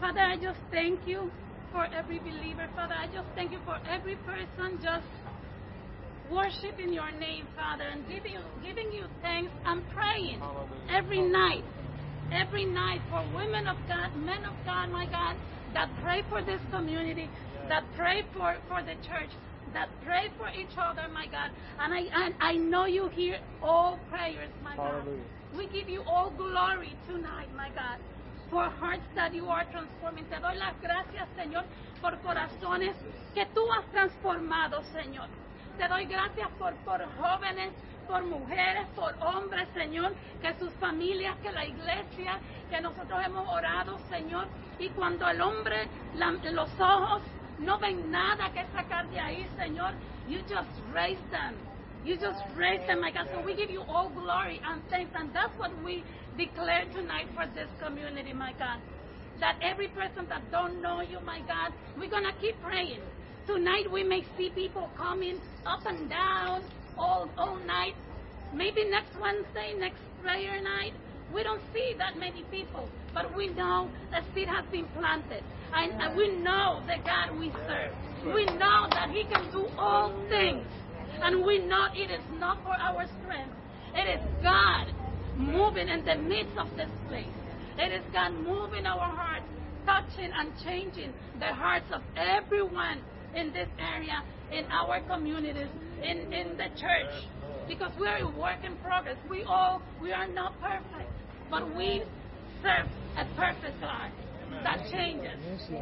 Father, 0.00 0.20
I 0.20 0.36
just 0.36 0.58
thank 0.72 1.06
you 1.06 1.30
for 1.70 1.86
every 1.94 2.18
believer. 2.18 2.66
Father, 2.74 2.94
I 2.98 3.06
just 3.06 3.28
thank 3.36 3.52
you 3.52 3.60
for 3.64 3.78
every 3.88 4.16
person 4.26 4.78
just 4.82 5.06
worshiping 6.30 6.92
your 6.92 7.10
name, 7.12 7.46
Father, 7.54 7.84
and 7.84 8.02
giving 8.08 8.32
you, 8.32 8.42
giving 8.66 8.90
you 8.92 9.04
thanks 9.22 9.52
and 9.64 9.82
praying 9.90 10.42
every 10.90 11.20
night, 11.20 11.64
every 12.32 12.64
night 12.64 13.00
for 13.10 13.22
women 13.34 13.68
of 13.68 13.76
God, 13.86 14.14
men 14.16 14.44
of 14.44 14.54
God, 14.64 14.90
my 14.90 15.06
God, 15.06 15.36
that 15.74 15.88
pray 16.02 16.22
for 16.28 16.42
this 16.42 16.60
community, 16.70 17.30
that 17.72 17.84
pray 17.96 18.20
for, 18.36 18.52
for 18.68 18.82
the 18.82 18.92
church, 19.08 19.32
that 19.72 19.88
pray 20.04 20.28
for 20.36 20.48
each 20.52 20.76
other, 20.76 21.08
my 21.08 21.24
God. 21.26 21.48
And 21.80 21.94
I, 21.94 22.00
and 22.24 22.34
I 22.38 22.52
know 22.60 22.84
you 22.84 23.08
hear 23.08 23.38
all 23.62 23.98
prayers, 24.10 24.50
my 24.62 24.76
God. 24.76 25.04
We 25.56 25.64
give 25.72 25.88
you 25.88 26.02
all 26.04 26.28
glory 26.36 26.92
tonight, 27.08 27.48
my 27.56 27.70
God, 27.70 27.96
for 28.50 28.64
hearts 28.68 29.08
that 29.14 29.32
you 29.34 29.46
are 29.48 29.64
transforming. 29.72 30.26
Te 30.28 30.36
doy 30.36 30.56
las 30.56 30.74
gracias, 30.82 31.26
Señor, 31.34 31.64
por 32.02 32.12
corazones 32.20 32.94
que 33.34 33.46
tú 33.54 33.62
has 33.72 33.86
transformado, 33.90 34.82
Señor. 34.92 35.28
Te 35.78 35.88
doy 35.88 36.04
gracias 36.04 36.48
por, 36.58 36.74
por 36.84 37.00
jóvenes, 37.20 37.72
por 38.06 38.22
mujeres, 38.24 38.86
por 38.94 39.14
hombres, 39.26 39.66
Señor, 39.74 40.12
que 40.42 40.52
sus 40.58 40.72
familias, 40.74 41.34
que 41.42 41.50
la 41.52 41.64
iglesia, 41.64 42.38
que 42.70 42.80
nosotros 42.82 43.18
hemos 43.24 43.48
orado, 43.48 43.98
Señor. 44.10 44.46
Y 44.78 44.88
cuando 44.90 45.26
el 45.26 45.40
hombre, 45.40 45.88
la- 46.16 46.32
los 46.50 46.68
ojos 46.78 47.22
no 47.58 47.78
ven 47.78 48.10
nada 48.10 48.50
que 48.52 48.64
sacar 48.74 49.08
de 49.10 49.18
ahí, 49.18 49.46
Señor, 49.58 49.92
you 50.28 50.40
just 50.48 50.70
raise 50.92 51.20
them. 51.30 51.54
You 52.04 52.16
just 52.16 52.42
raise 52.56 52.84
them, 52.86 53.00
my 53.00 53.12
God. 53.12 53.28
So 53.32 53.44
we 53.44 53.54
give 53.54 53.70
you 53.70 53.82
all 53.82 54.08
glory 54.10 54.60
and 54.66 54.82
thanks. 54.90 55.12
And 55.14 55.30
that's 55.32 55.56
what 55.56 55.70
we 55.84 56.02
declare 56.36 56.84
tonight 56.92 57.28
for 57.34 57.46
this 57.54 57.68
community, 57.78 58.32
my 58.32 58.52
God. 58.58 58.80
That 59.38 59.56
every 59.62 59.88
person 59.88 60.26
that 60.28 60.42
don't 60.50 60.82
know 60.82 61.00
you, 61.00 61.18
my 61.24 61.38
God, 61.46 61.72
we're 61.98 62.10
going 62.10 62.24
to 62.26 62.34
keep 62.40 62.60
praying. 62.62 63.00
Tonight 63.46 63.90
we 63.92 64.02
may 64.02 64.24
see 64.36 64.50
people 64.50 64.88
coming 64.96 65.38
up 65.64 65.86
and 65.86 66.08
down 66.10 66.62
all, 66.98 67.30
all 67.38 67.56
night. 67.66 67.94
Maybe 68.52 68.84
next 68.90 69.14
Wednesday, 69.20 69.74
next 69.78 70.02
prayer 70.22 70.62
night, 70.62 70.92
we 71.34 71.42
don't 71.42 71.62
see 71.72 71.94
that 71.98 72.18
many 72.18 72.42
people. 72.50 72.88
But 73.14 73.36
we 73.36 73.48
know 73.48 73.90
the 74.10 74.20
seed 74.34 74.48
has 74.48 74.64
been 74.70 74.86
planted. 74.98 75.44
And, 75.74 75.92
and 76.00 76.16
we 76.16 76.36
know 76.36 76.82
the 76.86 76.96
God 77.04 77.38
we 77.38 77.50
serve. 77.66 77.92
We 78.24 78.44
know 78.46 78.86
that 78.90 79.10
He 79.12 79.24
can 79.24 79.50
do 79.50 79.66
all 79.78 80.12
things. 80.28 80.66
And 81.22 81.44
we 81.44 81.58
know 81.58 81.86
it 81.94 82.10
is 82.10 82.24
not 82.38 82.62
for 82.62 82.74
our 82.74 83.06
strength. 83.20 83.54
It 83.94 84.20
is 84.20 84.42
God 84.42 84.86
moving 85.36 85.88
in 85.88 86.04
the 86.04 86.16
midst 86.16 86.56
of 86.58 86.68
this 86.76 86.88
place. 87.08 87.26
It 87.78 87.92
is 87.92 88.02
God 88.12 88.32
moving 88.34 88.86
our 88.86 88.98
hearts, 88.98 89.44
touching 89.84 90.30
and 90.34 90.52
changing 90.64 91.12
the 91.38 91.46
hearts 91.46 91.86
of 91.92 92.02
everyone 92.16 93.02
in 93.34 93.52
this 93.52 93.68
area, 93.78 94.22
in 94.50 94.64
our 94.66 95.00
communities, 95.00 95.68
in, 96.02 96.32
in 96.32 96.56
the 96.56 96.68
church. 96.78 97.26
Because 97.68 97.92
we 97.98 98.06
are 98.06 98.18
a 98.18 98.28
work 98.38 98.64
in 98.64 98.76
progress. 98.78 99.16
We 99.28 99.42
all, 99.44 99.82
we 100.00 100.12
are 100.12 100.28
not 100.28 100.60
perfect. 100.60 101.10
But 101.50 101.74
we 101.76 102.02
serve 102.62 102.88
a 103.16 103.24
perfect 103.36 103.80
God 103.80 104.10
that 104.64 104.78
changes. 104.90 105.38
You 105.68 105.76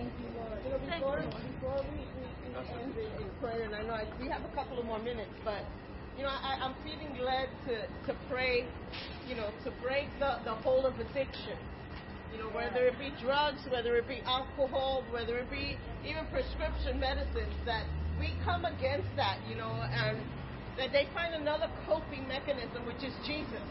know, 0.71 0.79
before, 0.79 1.21
before 1.21 1.85
we, 1.91 2.01
we, 2.01 2.27
we 2.47 2.59
end 2.81 2.95
in, 2.97 3.23
in 3.23 3.31
prayer, 3.41 3.63
and 3.65 3.75
I 3.75 3.83
know 3.83 3.95
I, 3.95 4.05
we 4.21 4.29
have 4.29 4.43
a 4.45 4.55
couple 4.55 4.79
of 4.79 4.87
more 4.87 4.99
minutes, 4.99 5.31
but 5.45 5.65
you 6.17 6.25
know, 6.25 6.31
I, 6.31 6.59
I'm 6.61 6.75
feeling 6.85 7.17
led 7.25 7.49
to, 7.67 7.87
to 8.13 8.19
pray, 8.29 8.67
you 9.29 9.37
know, 9.37 9.51
to 9.65 9.71
break 9.83 10.09
the, 10.19 10.39
the 10.45 10.55
hold 10.61 10.85
of 10.85 10.99
addiction. 10.99 11.57
You 12.33 12.39
know, 12.39 12.51
whether 12.51 12.87
it 12.87 12.99
be 12.99 13.11
drugs, 13.21 13.59
whether 13.71 13.97
it 13.97 14.07
be 14.07 14.23
alcohol, 14.25 15.03
whether 15.11 15.39
it 15.39 15.51
be 15.51 15.77
even 16.07 16.27
prescription 16.31 17.01
medicines, 17.01 17.55
that 17.67 17.85
we 18.21 18.35
come 18.45 18.65
against 18.65 19.09
that, 19.17 19.39
you 19.49 19.57
know, 19.57 19.71
and 19.71 20.19
that 20.79 20.93
they 20.93 21.09
find 21.13 21.35
another 21.35 21.69
coping 21.87 22.29
mechanism, 22.29 22.87
which 22.87 23.03
is 23.03 23.15
Jesus. 23.27 23.65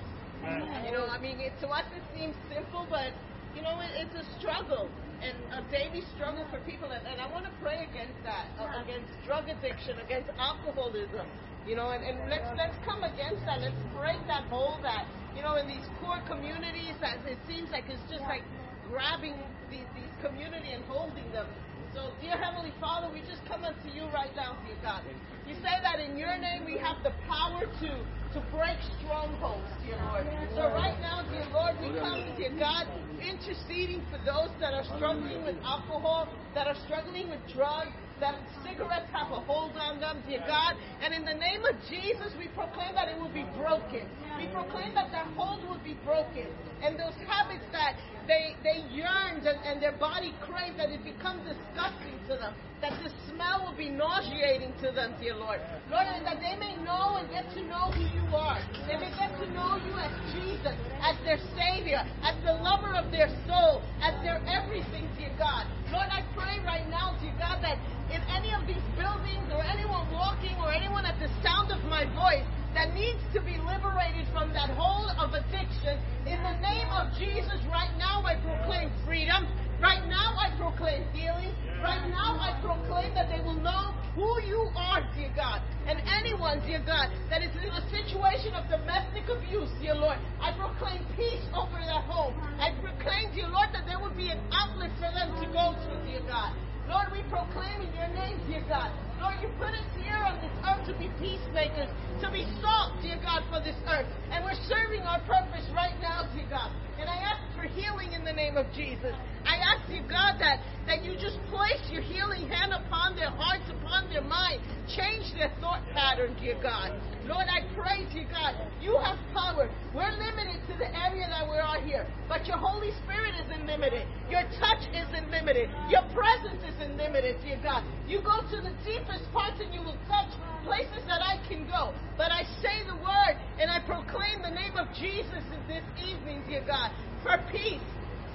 You 0.86 0.92
know, 0.92 1.08
I 1.08 1.20
mean, 1.20 1.40
it, 1.40 1.54
to 1.62 1.68
us 1.68 1.86
it 1.96 2.04
seems 2.18 2.36
simple, 2.54 2.88
but 2.90 3.12
you 3.56 3.62
know, 3.62 3.80
it, 3.82 3.92
it's 4.08 4.16
a 4.16 4.26
struggle 4.38 4.90
and 5.22 5.36
a 5.52 5.62
daily 5.72 6.04
struggle 6.16 6.46
for 6.50 6.60
people. 6.64 6.90
And, 6.92 7.04
and 7.08 7.20
I 7.20 7.28
want 7.32 7.46
to 7.46 7.54
pray 7.62 7.88
against 7.90 8.18
that, 8.24 8.48
uh, 8.60 8.84
against 8.84 9.10
drug 9.26 9.50
addiction, 9.50 10.00
against 10.00 10.30
alcoholism. 10.40 11.28
You 11.68 11.76
know, 11.76 11.92
and, 11.92 12.02
and 12.02 12.18
let's 12.32 12.48
let's 12.56 12.78
come 12.88 13.04
against 13.04 13.46
that. 13.46 13.60
Let's 13.60 13.78
break 13.94 14.18
that 14.32 14.48
hold 14.48 14.82
that 14.82 15.06
you 15.36 15.44
know 15.44 15.60
in 15.60 15.68
these 15.68 15.86
poor 16.00 16.18
communities 16.26 16.96
that 17.04 17.20
it 17.28 17.38
seems 17.46 17.70
like 17.70 17.84
it's 17.92 18.02
just 18.10 18.24
like 18.32 18.42
grabbing 18.88 19.36
these 19.70 19.86
these 19.94 20.14
community 20.24 20.72
and 20.72 20.84
holding 20.86 21.30
them. 21.32 21.46
So, 21.94 22.14
dear 22.22 22.38
Heavenly 22.38 22.74
Father, 22.80 23.10
we 23.12 23.22
just 23.22 23.42
come 23.48 23.66
unto 23.66 23.90
you 23.90 24.06
right 24.14 24.34
now, 24.36 24.58
dear 24.66 24.78
God. 24.82 25.02
You 25.48 25.56
say 25.56 25.74
that 25.82 26.00
in 26.00 26.18
your 26.18 26.38
name 26.38 26.66
we 26.66 26.78
have 26.78 27.02
the 27.02 27.12
power 27.26 27.66
to 27.66 27.92
to 28.34 28.40
break 28.54 28.78
strongholds, 29.02 29.66
dear 29.82 29.98
Lord. 30.06 30.22
So 30.54 30.70
right 30.70 30.94
now, 31.02 31.26
dear 31.34 31.50
Lord, 31.50 31.82
we 31.82 31.90
come, 31.98 32.30
dear 32.38 32.54
God, 32.54 32.86
interceding 33.18 34.06
for 34.14 34.22
those 34.22 34.54
that 34.62 34.78
are 34.78 34.86
struggling 34.86 35.42
with 35.42 35.58
alcohol, 35.66 36.30
that 36.54 36.68
are 36.68 36.78
struggling 36.86 37.30
with 37.34 37.42
drugs, 37.50 37.90
that 38.22 38.38
cigarettes 38.62 39.10
have 39.10 39.34
a 39.34 39.42
hold 39.50 39.74
on 39.82 40.00
them, 40.00 40.22
dear 40.30 40.46
God. 40.46 40.78
And 41.02 41.10
in 41.10 41.26
the 41.26 41.34
name 41.34 41.66
of 41.66 41.74
Jesus, 41.90 42.30
we 42.38 42.54
proclaim 42.54 42.94
that 42.94 43.10
it 43.10 43.18
will 43.18 43.34
be 43.34 43.50
broken. 43.58 44.06
We 44.38 44.46
proclaim 44.54 44.94
that 44.94 45.10
that 45.10 45.26
hold 45.34 45.66
will 45.66 45.82
be 45.82 45.98
broken. 46.06 46.54
And 46.86 47.02
those 47.02 47.18
habits 47.26 47.66
that 47.74 47.98
they, 48.28 48.56
they 48.64 48.84
yearned 48.92 49.46
and, 49.46 49.60
and 49.66 49.82
their 49.82 49.96
body 49.98 50.34
craved, 50.42 50.80
that 50.80 50.90
it 50.90 51.04
becomes 51.04 51.44
disgusting 51.46 52.18
to 52.28 52.38
them, 52.38 52.54
that 52.82 52.96
the 53.04 53.12
smell 53.28 53.66
will 53.66 53.78
be 53.78 53.90
nauseating 53.90 54.74
to 54.82 54.92
them, 54.92 55.16
dear 55.20 55.36
Lord. 55.36 55.60
Lord, 55.92 56.08
and 56.08 56.26
that 56.26 56.40
they 56.40 56.56
may 56.60 56.76
know 56.84 57.18
and 57.18 57.30
get 57.30 57.48
to 57.56 57.62
know 57.66 57.92
who 57.92 58.06
you 58.10 58.26
are. 58.36 58.60
They 58.88 58.98
may 58.98 59.12
get 59.16 59.36
to 59.40 59.48
know 59.52 59.78
you 59.84 59.94
as 60.00 60.12
Jesus, 60.34 60.76
as 61.02 61.16
their 61.24 61.40
Savior, 61.56 62.02
as 62.24 62.36
the 62.44 62.54
lover 62.54 62.96
of 62.96 63.12
their 63.12 63.30
soul, 63.48 63.84
as 64.02 64.16
their 64.24 64.42
everything, 64.48 65.10
dear 65.18 65.34
God. 65.38 65.68
Lord, 65.92 66.08
I 66.12 66.24
pray 66.36 66.62
right 66.66 66.88
now, 66.90 67.18
dear 67.20 67.34
God, 67.40 67.62
that 67.62 67.78
in 68.10 68.22
any 68.30 68.54
of 68.54 68.66
these 68.66 68.84
buildings 68.98 69.48
or 69.54 69.62
anyone 69.64 70.10
walking 70.12 70.58
or 70.58 70.72
anyone 70.72 71.06
at 71.06 71.20
the 71.20 71.30
sound 71.42 71.72
of 71.72 71.84
my 71.86 72.06
voice 72.14 72.46
that 72.74 72.94
needs 72.94 73.22
to 73.34 73.42
be 73.42 73.58
liberated 73.66 74.28
from 74.34 74.54
that 74.54 74.70
hold 74.74 75.12
of 75.18 75.34
addiction, 75.34 75.98
in 76.26 76.38
the 76.44 76.56
name 76.62 76.90
of 76.94 77.10
Jesus, 77.18 77.58
right 77.72 77.92
now 77.98 78.22
I 78.22 78.38
proclaim 78.38 78.92
freedom. 79.06 79.48
Right 79.82 80.04
now 80.12 80.36
I 80.36 80.52
proclaim 80.60 81.08
healing. 81.16 81.56
Right 81.82 82.04
now 82.12 82.36
I 82.36 82.60
proclaim 82.60 83.16
that 83.16 83.32
they 83.32 83.40
will 83.40 83.58
know 83.58 83.96
who 84.14 84.28
you 84.44 84.68
are, 84.76 85.00
dear 85.16 85.32
God. 85.36 85.64
And 85.88 86.04
anyone, 86.20 86.60
dear 86.68 86.84
God, 86.86 87.08
that 87.32 87.42
is 87.42 87.56
in 87.56 87.72
a 87.72 87.84
situation 87.88 88.54
of 88.54 88.68
domestic 88.68 89.26
abuse, 89.32 89.72
dear 89.80 89.96
Lord, 89.96 90.20
I 90.44 90.52
proclaim 90.54 91.08
peace 91.16 91.48
over 91.56 91.80
their 91.80 92.04
home. 92.04 92.36
I 92.60 92.76
proclaim, 92.84 93.32
dear 93.32 93.48
Lord, 93.48 93.72
that 93.72 93.88
there 93.88 93.98
would 93.98 94.18
be 94.20 94.30
an 94.30 94.44
outlet 94.52 94.92
for 95.00 95.08
them 95.16 95.32
to 95.40 95.48
go 95.56 95.72
to, 95.74 95.92
dear 96.04 96.22
God. 96.28 96.52
Lord, 96.90 97.14
we 97.14 97.22
proclaim 97.30 97.86
in 97.86 97.94
your 97.94 98.10
name, 98.12 98.42
dear 98.50 98.66
God. 98.68 98.92
Lord, 99.22 99.38
you 99.42 99.48
put 99.62 99.72
us 99.78 99.86
here 100.02 100.18
on 100.18 100.42
this 100.42 100.52
earth 100.66 100.84
to 100.90 100.94
be 100.98 101.08
peacemakers, 101.22 101.88
to 102.20 102.28
be 102.34 102.50
salt, 102.60 102.98
dear 103.06 103.22
God, 103.22 103.46
for 103.48 103.62
this 103.62 103.78
earth. 103.86 104.10
And 104.34 104.44
we're 104.44 104.58
serving 104.66 105.06
our 105.06 105.22
purpose 105.22 105.70
right 105.76 105.94
now, 106.02 106.26
dear 106.34 106.50
God. 106.50 106.74
And 106.98 107.08
I 107.08 107.16
ask 107.22 107.46
for 107.54 107.70
healing 107.70 108.12
in 108.12 108.26
the 108.26 108.34
name 108.34 108.58
of 108.58 108.66
Jesus. 109.00 109.16
I 109.46 109.56
ask 109.56 109.88
you, 109.90 110.02
God, 110.04 110.36
that, 110.40 110.60
that 110.86 111.04
you 111.04 111.16
just 111.16 111.40
place 111.48 111.82
your 111.90 112.02
healing 112.02 112.48
hand 112.48 112.74
upon 112.76 113.16
their 113.16 113.32
hearts, 113.32 113.64
upon 113.72 114.10
their 114.12 114.22
mind. 114.22 114.62
Change 114.92 115.32
their 115.34 115.52
thought 115.62 115.82
pattern, 115.94 116.36
dear 116.40 116.60
God. 116.62 116.92
Lord, 117.26 117.48
I 117.48 117.64
pray, 117.74 118.04
dear 118.12 118.28
God, 118.28 118.56
you 118.82 119.00
have 119.00 119.18
power. 119.34 119.70
We're 119.96 120.12
limited 120.12 120.60
to 120.68 120.74
the 120.78 120.90
area 120.92 121.26
that 121.32 121.48
we 121.48 121.58
are 121.58 121.82
here, 121.82 122.06
but 122.28 122.46
your 122.46 122.58
Holy 122.58 122.92
Spirit 123.06 123.34
isn't 123.48 123.66
limited. 123.66 124.06
Your 124.30 124.44
touch 124.60 124.84
isn't 124.92 125.32
limited. 125.32 125.70
Your 125.90 126.04
presence 126.12 126.62
isn't 126.76 126.98
limited, 126.98 127.40
dear 127.42 127.60
God. 127.64 127.84
You 128.08 128.22
go 128.22 128.44
to 128.44 128.58
the 128.62 128.76
deepest 128.84 129.32
parts 129.32 129.58
and 129.64 129.74
you 129.74 129.82
will 129.82 129.98
touch 130.12 130.30
places 130.66 131.02
that 131.08 131.24
I 131.24 131.40
can 131.48 131.66
go. 131.66 131.96
But 132.18 132.32
I 132.36 132.44
say 132.62 132.84
the 132.86 133.00
word 133.00 133.34
and 133.62 133.72
I 133.72 133.80
proclaim 133.88 134.44
the 134.44 134.54
name 134.54 134.76
of 134.76 134.92
Jesus 135.00 135.42
this 135.70 135.86
evening, 136.02 136.44
dear 136.50 136.66
God, 136.66 136.92
for 137.24 137.38
peace, 137.52 137.82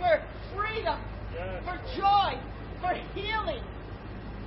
for 0.04 0.20
freedom, 0.52 1.00
for 1.64 1.76
joy, 1.96 2.36
for 2.84 2.92
healing. 3.16 3.64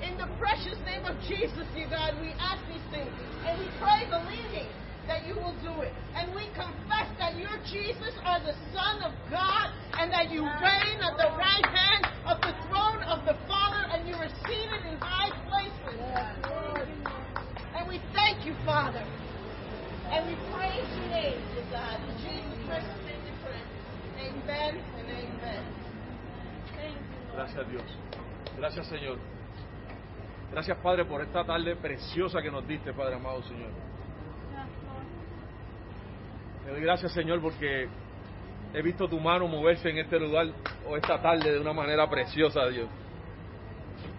In 0.05 0.13
the 0.21 0.29
precious 0.37 0.77
name 0.85 1.01
of 1.09 1.17
Jesus, 1.25 1.65
dear 1.73 1.89
God, 1.89 2.21
we 2.21 2.29
ask 2.37 2.61
these 2.69 2.85
things 2.93 3.09
and 3.41 3.57
we 3.57 3.65
pray 3.81 4.05
believing 4.13 4.69
that 5.09 5.25
you 5.25 5.33
will 5.33 5.57
do 5.65 5.81
it. 5.81 5.89
And 6.13 6.29
we 6.37 6.45
confess 6.53 7.09
that 7.17 7.33
you, 7.33 7.49
Jesus, 7.65 8.13
are 8.21 8.37
the 8.45 8.53
Son 8.69 9.09
of 9.09 9.17
God 9.33 9.67
and 9.97 10.13
that 10.13 10.29
you 10.29 10.45
reign 10.45 10.97
at 11.01 11.17
the 11.17 11.33
right 11.33 11.65
hand 11.65 12.03
of 12.29 12.37
the 12.45 12.53
throne 12.69 13.01
of 13.09 13.25
the 13.25 13.33
Father 13.49 13.81
and 13.97 14.05
you 14.05 14.13
are 14.13 14.29
seated 14.45 14.93
in 14.93 15.01
high 15.01 15.33
places. 15.49 15.97
And 17.73 17.89
we 17.89 17.97
thank 18.13 18.45
you, 18.45 18.53
Father. 18.61 19.01
And 20.13 20.29
we 20.29 20.35
praise 20.53 20.89
your 20.93 21.09
name, 21.09 21.41
God. 21.73 21.97
In 22.05 22.13
Jesus' 22.21 22.61
precious 22.69 22.85
name 22.85 23.01
we 23.01 23.01
pray. 23.01 23.06
Gracias 27.33 27.69
Dios. 27.69 27.83
Gracias 28.57 28.87
Señor. 28.87 29.17
Gracias 30.51 30.77
Padre 30.77 31.05
por 31.05 31.21
esta 31.21 31.43
tarde 31.43 31.75
preciosa 31.75 32.41
que 32.41 32.49
nos 32.49 32.67
diste, 32.67 32.93
Padre 32.93 33.15
amado 33.15 33.43
Señor. 33.43 33.69
Doy 36.67 36.81
gracias 36.81 37.11
Señor 37.11 37.41
porque 37.41 37.87
he 38.73 38.81
visto 38.81 39.07
tu 39.07 39.19
mano 39.19 39.47
moverse 39.47 39.89
en 39.89 39.99
este 39.99 40.19
lugar 40.19 40.47
o 40.87 40.97
esta 40.97 41.21
tarde 41.21 41.51
de 41.51 41.59
una 41.59 41.73
manera 41.73 42.09
preciosa, 42.09 42.65
Dios. 42.67 42.87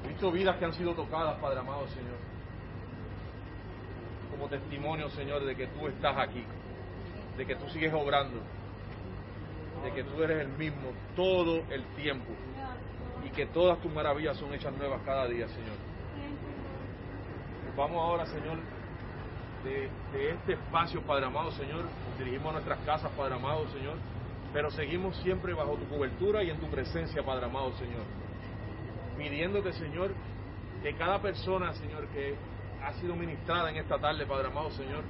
He 0.04 0.08
visto 0.08 0.30
vidas 0.30 0.56
que 0.56 0.64
han 0.64 0.74
sido 0.74 0.94
tocadas, 0.94 1.38
Padre 1.40 1.60
amado 1.60 1.88
Señor. 1.88 2.16
Como 4.30 4.48
testimonio, 4.48 5.10
Señor, 5.10 5.44
de 5.44 5.56
que 5.56 5.66
tú 5.66 5.88
estás 5.88 6.16
aquí, 6.18 6.44
de 7.36 7.46
que 7.46 7.56
tú 7.56 7.68
sigues 7.70 7.92
obrando, 7.92 8.40
de 9.82 9.92
que 9.92 10.04
tú 10.04 10.22
eres 10.22 10.40
el 10.40 10.48
mismo 10.48 10.92
todo 11.14 11.62
el 11.70 11.84
tiempo 11.96 12.32
y 13.24 13.30
que 13.30 13.46
todas 13.46 13.80
tus 13.80 13.92
maravillas 13.92 14.36
son 14.36 14.52
hechas 14.54 14.76
nuevas 14.76 15.00
cada 15.04 15.26
día, 15.26 15.46
Señor. 15.48 15.76
Vamos 17.76 17.96
ahora, 17.96 18.26
Señor, 18.26 18.58
de, 19.64 20.30
este 20.30 20.54
espacio, 20.54 21.02
Padre 21.02 21.26
amado, 21.26 21.50
Señor. 21.52 21.84
Dirigimos 22.18 22.48
a 22.48 22.52
nuestras 22.54 22.78
casas, 22.80 23.10
Padre 23.16 23.34
amado, 23.34 23.68
Señor. 23.68 23.96
Pero 24.52 24.70
seguimos 24.70 25.16
siempre 25.18 25.52
bajo 25.54 25.74
tu 25.74 25.88
cobertura 25.88 26.42
y 26.42 26.50
en 26.50 26.58
tu 26.58 26.66
presencia, 26.68 27.22
Padre 27.22 27.46
amado, 27.46 27.72
Señor. 27.74 28.02
Pidiéndote, 29.16 29.72
Señor, 29.74 30.12
que 30.82 30.94
cada 30.94 31.20
persona, 31.20 31.72
Señor, 31.74 32.06
que 32.08 32.34
ha 32.82 32.92
sido 32.94 33.14
ministrada 33.14 33.70
en 33.70 33.76
esta 33.76 33.98
tarde, 33.98 34.26
Padre 34.26 34.48
amado, 34.48 34.70
Señor, 34.70 35.04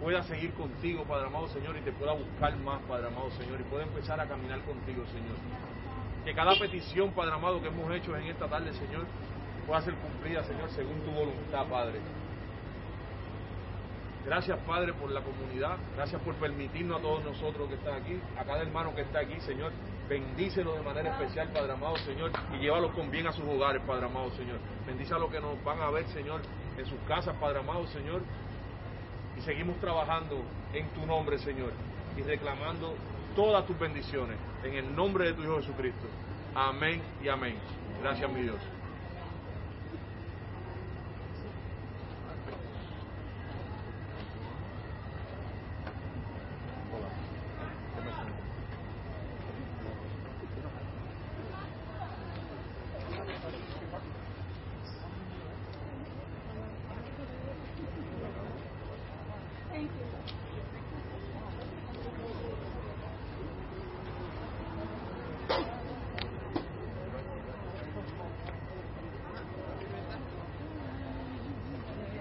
pueda 0.00 0.22
seguir 0.24 0.52
contigo, 0.54 1.04
Padre 1.04 1.26
amado, 1.26 1.48
Señor, 1.48 1.76
y 1.76 1.80
te 1.80 1.92
pueda 1.92 2.12
buscar 2.12 2.56
más, 2.58 2.80
Padre 2.88 3.08
amado, 3.08 3.30
Señor, 3.32 3.60
y 3.60 3.64
pueda 3.64 3.84
empezar 3.84 4.20
a 4.20 4.26
caminar 4.26 4.60
contigo, 4.60 5.04
Señor. 5.06 5.36
Que 6.24 6.34
cada 6.34 6.58
petición, 6.58 7.12
Padre 7.12 7.34
amado, 7.34 7.60
que 7.60 7.68
hemos 7.68 7.90
hecho 7.92 8.16
en 8.16 8.24
esta 8.26 8.46
tarde, 8.48 8.72
Señor, 8.74 9.06
pueda 9.66 9.82
ser 9.82 9.94
cumplida, 9.94 10.42
Señor, 10.44 10.70
según 10.70 11.00
tu 11.00 11.10
voluntad, 11.10 11.66
Padre. 11.68 12.00
Gracias, 14.24 14.58
Padre, 14.66 14.92
por 14.92 15.10
la 15.10 15.22
comunidad. 15.22 15.78
Gracias 15.96 16.20
por 16.22 16.34
permitirnos 16.34 16.98
a 16.98 17.02
todos 17.02 17.24
nosotros 17.24 17.68
que 17.68 17.76
están 17.76 18.02
aquí, 18.02 18.20
a 18.36 18.44
cada 18.44 18.60
hermano 18.60 18.94
que 18.94 19.02
está 19.02 19.20
aquí, 19.20 19.40
Señor. 19.40 19.72
Bendícelo 20.08 20.74
de 20.74 20.82
manera 20.82 21.12
especial, 21.12 21.48
Padre 21.48 21.72
amado, 21.72 21.96
Señor, 21.98 22.32
y 22.54 22.58
llévalos 22.58 22.92
con 22.92 23.10
bien 23.10 23.26
a 23.26 23.32
sus 23.32 23.44
hogares, 23.44 23.80
Padre 23.86 24.06
amado, 24.06 24.30
Señor. 24.32 24.58
Bendice 24.86 25.14
a 25.14 25.18
los 25.18 25.30
que 25.30 25.40
nos 25.40 25.62
van 25.64 25.80
a 25.80 25.90
ver, 25.90 26.06
Señor, 26.08 26.40
en 26.76 26.86
sus 26.86 26.98
casas, 27.06 27.36
Padre 27.40 27.60
amado, 27.60 27.86
Señor. 27.86 28.22
Y 29.38 29.40
seguimos 29.42 29.76
trabajando 29.76 30.42
en 30.72 30.88
tu 30.88 31.06
nombre, 31.06 31.38
Señor, 31.38 31.70
y 32.16 32.22
reclamando 32.22 32.94
todas 33.36 33.64
tus 33.66 33.78
bendiciones. 33.78 34.36
En 34.64 34.74
el 34.74 34.96
nombre 34.96 35.26
de 35.26 35.34
tu 35.34 35.42
Hijo 35.42 35.56
Jesucristo. 35.58 36.08
Amén 36.54 37.00
y 37.22 37.28
amén. 37.28 37.54
Gracias, 38.02 38.28
mi 38.32 38.42
Dios. 38.42 38.58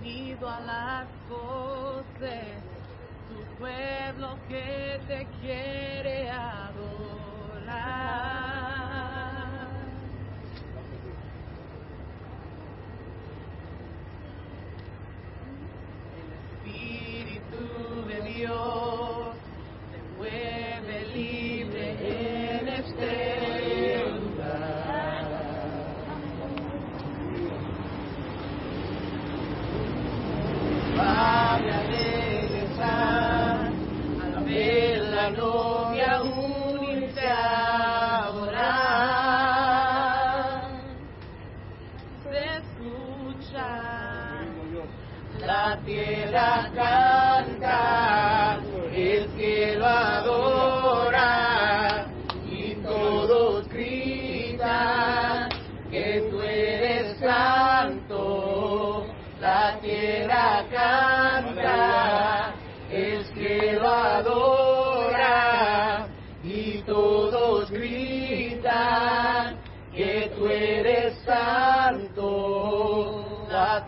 Unido 0.00 0.48
a 0.48 0.60
las 0.60 1.06
voces, 1.28 2.62
tu 3.28 3.36
pueblo 3.58 4.36
que 4.48 5.00
te 5.08 5.26
quiere 5.40 6.30
adorar. 6.30 7.24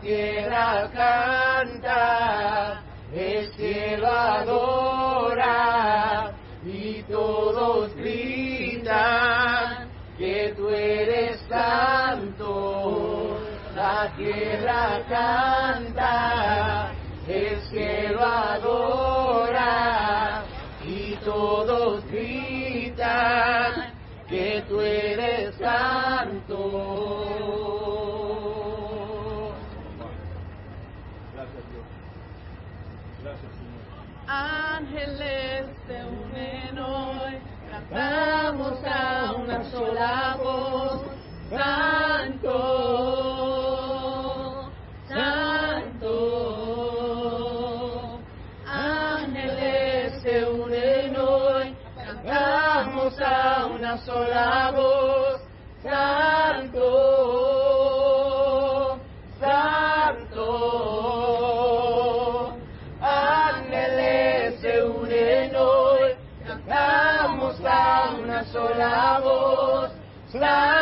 Tierra 0.06 0.88
canta, 0.94 2.80
cielo 3.56 4.06
adora 4.08 5.52
y 6.64 7.02
todos 7.02 7.92
gritan 7.96 9.88
que 10.16 10.54
tú 10.56 10.68
eres 10.68 11.40
santo. 11.48 13.36
La 13.74 14.12
tierra 14.16 15.02
canta, 15.08 16.92
el 17.26 17.60
cielo 17.62 18.24
adora 18.24 19.74
y 20.84 21.16
todos 21.24 22.06
gritan 22.06 23.92
que 24.28 24.62
tú 24.68 24.80
eres 24.80 25.56
santo. 25.56 27.25
Ángeles 34.38 35.66
se 35.86 36.04
unen 36.04 36.78
hoy, 36.78 37.38
cantamos 37.70 38.78
a 38.84 39.32
una 39.32 39.64
sola 39.70 40.36
voz, 40.42 41.00
Santo, 41.48 42.52
Santo. 45.08 46.20
Ángeles 48.66 50.20
se 50.20 50.44
unen 50.44 51.16
hoy, 51.16 51.74
cantamos 51.96 53.18
a 53.18 53.66
una 53.74 53.96
sola 54.04 54.70
voz, 54.76 55.40
Santo, 55.82 57.45
voz, 70.38 70.75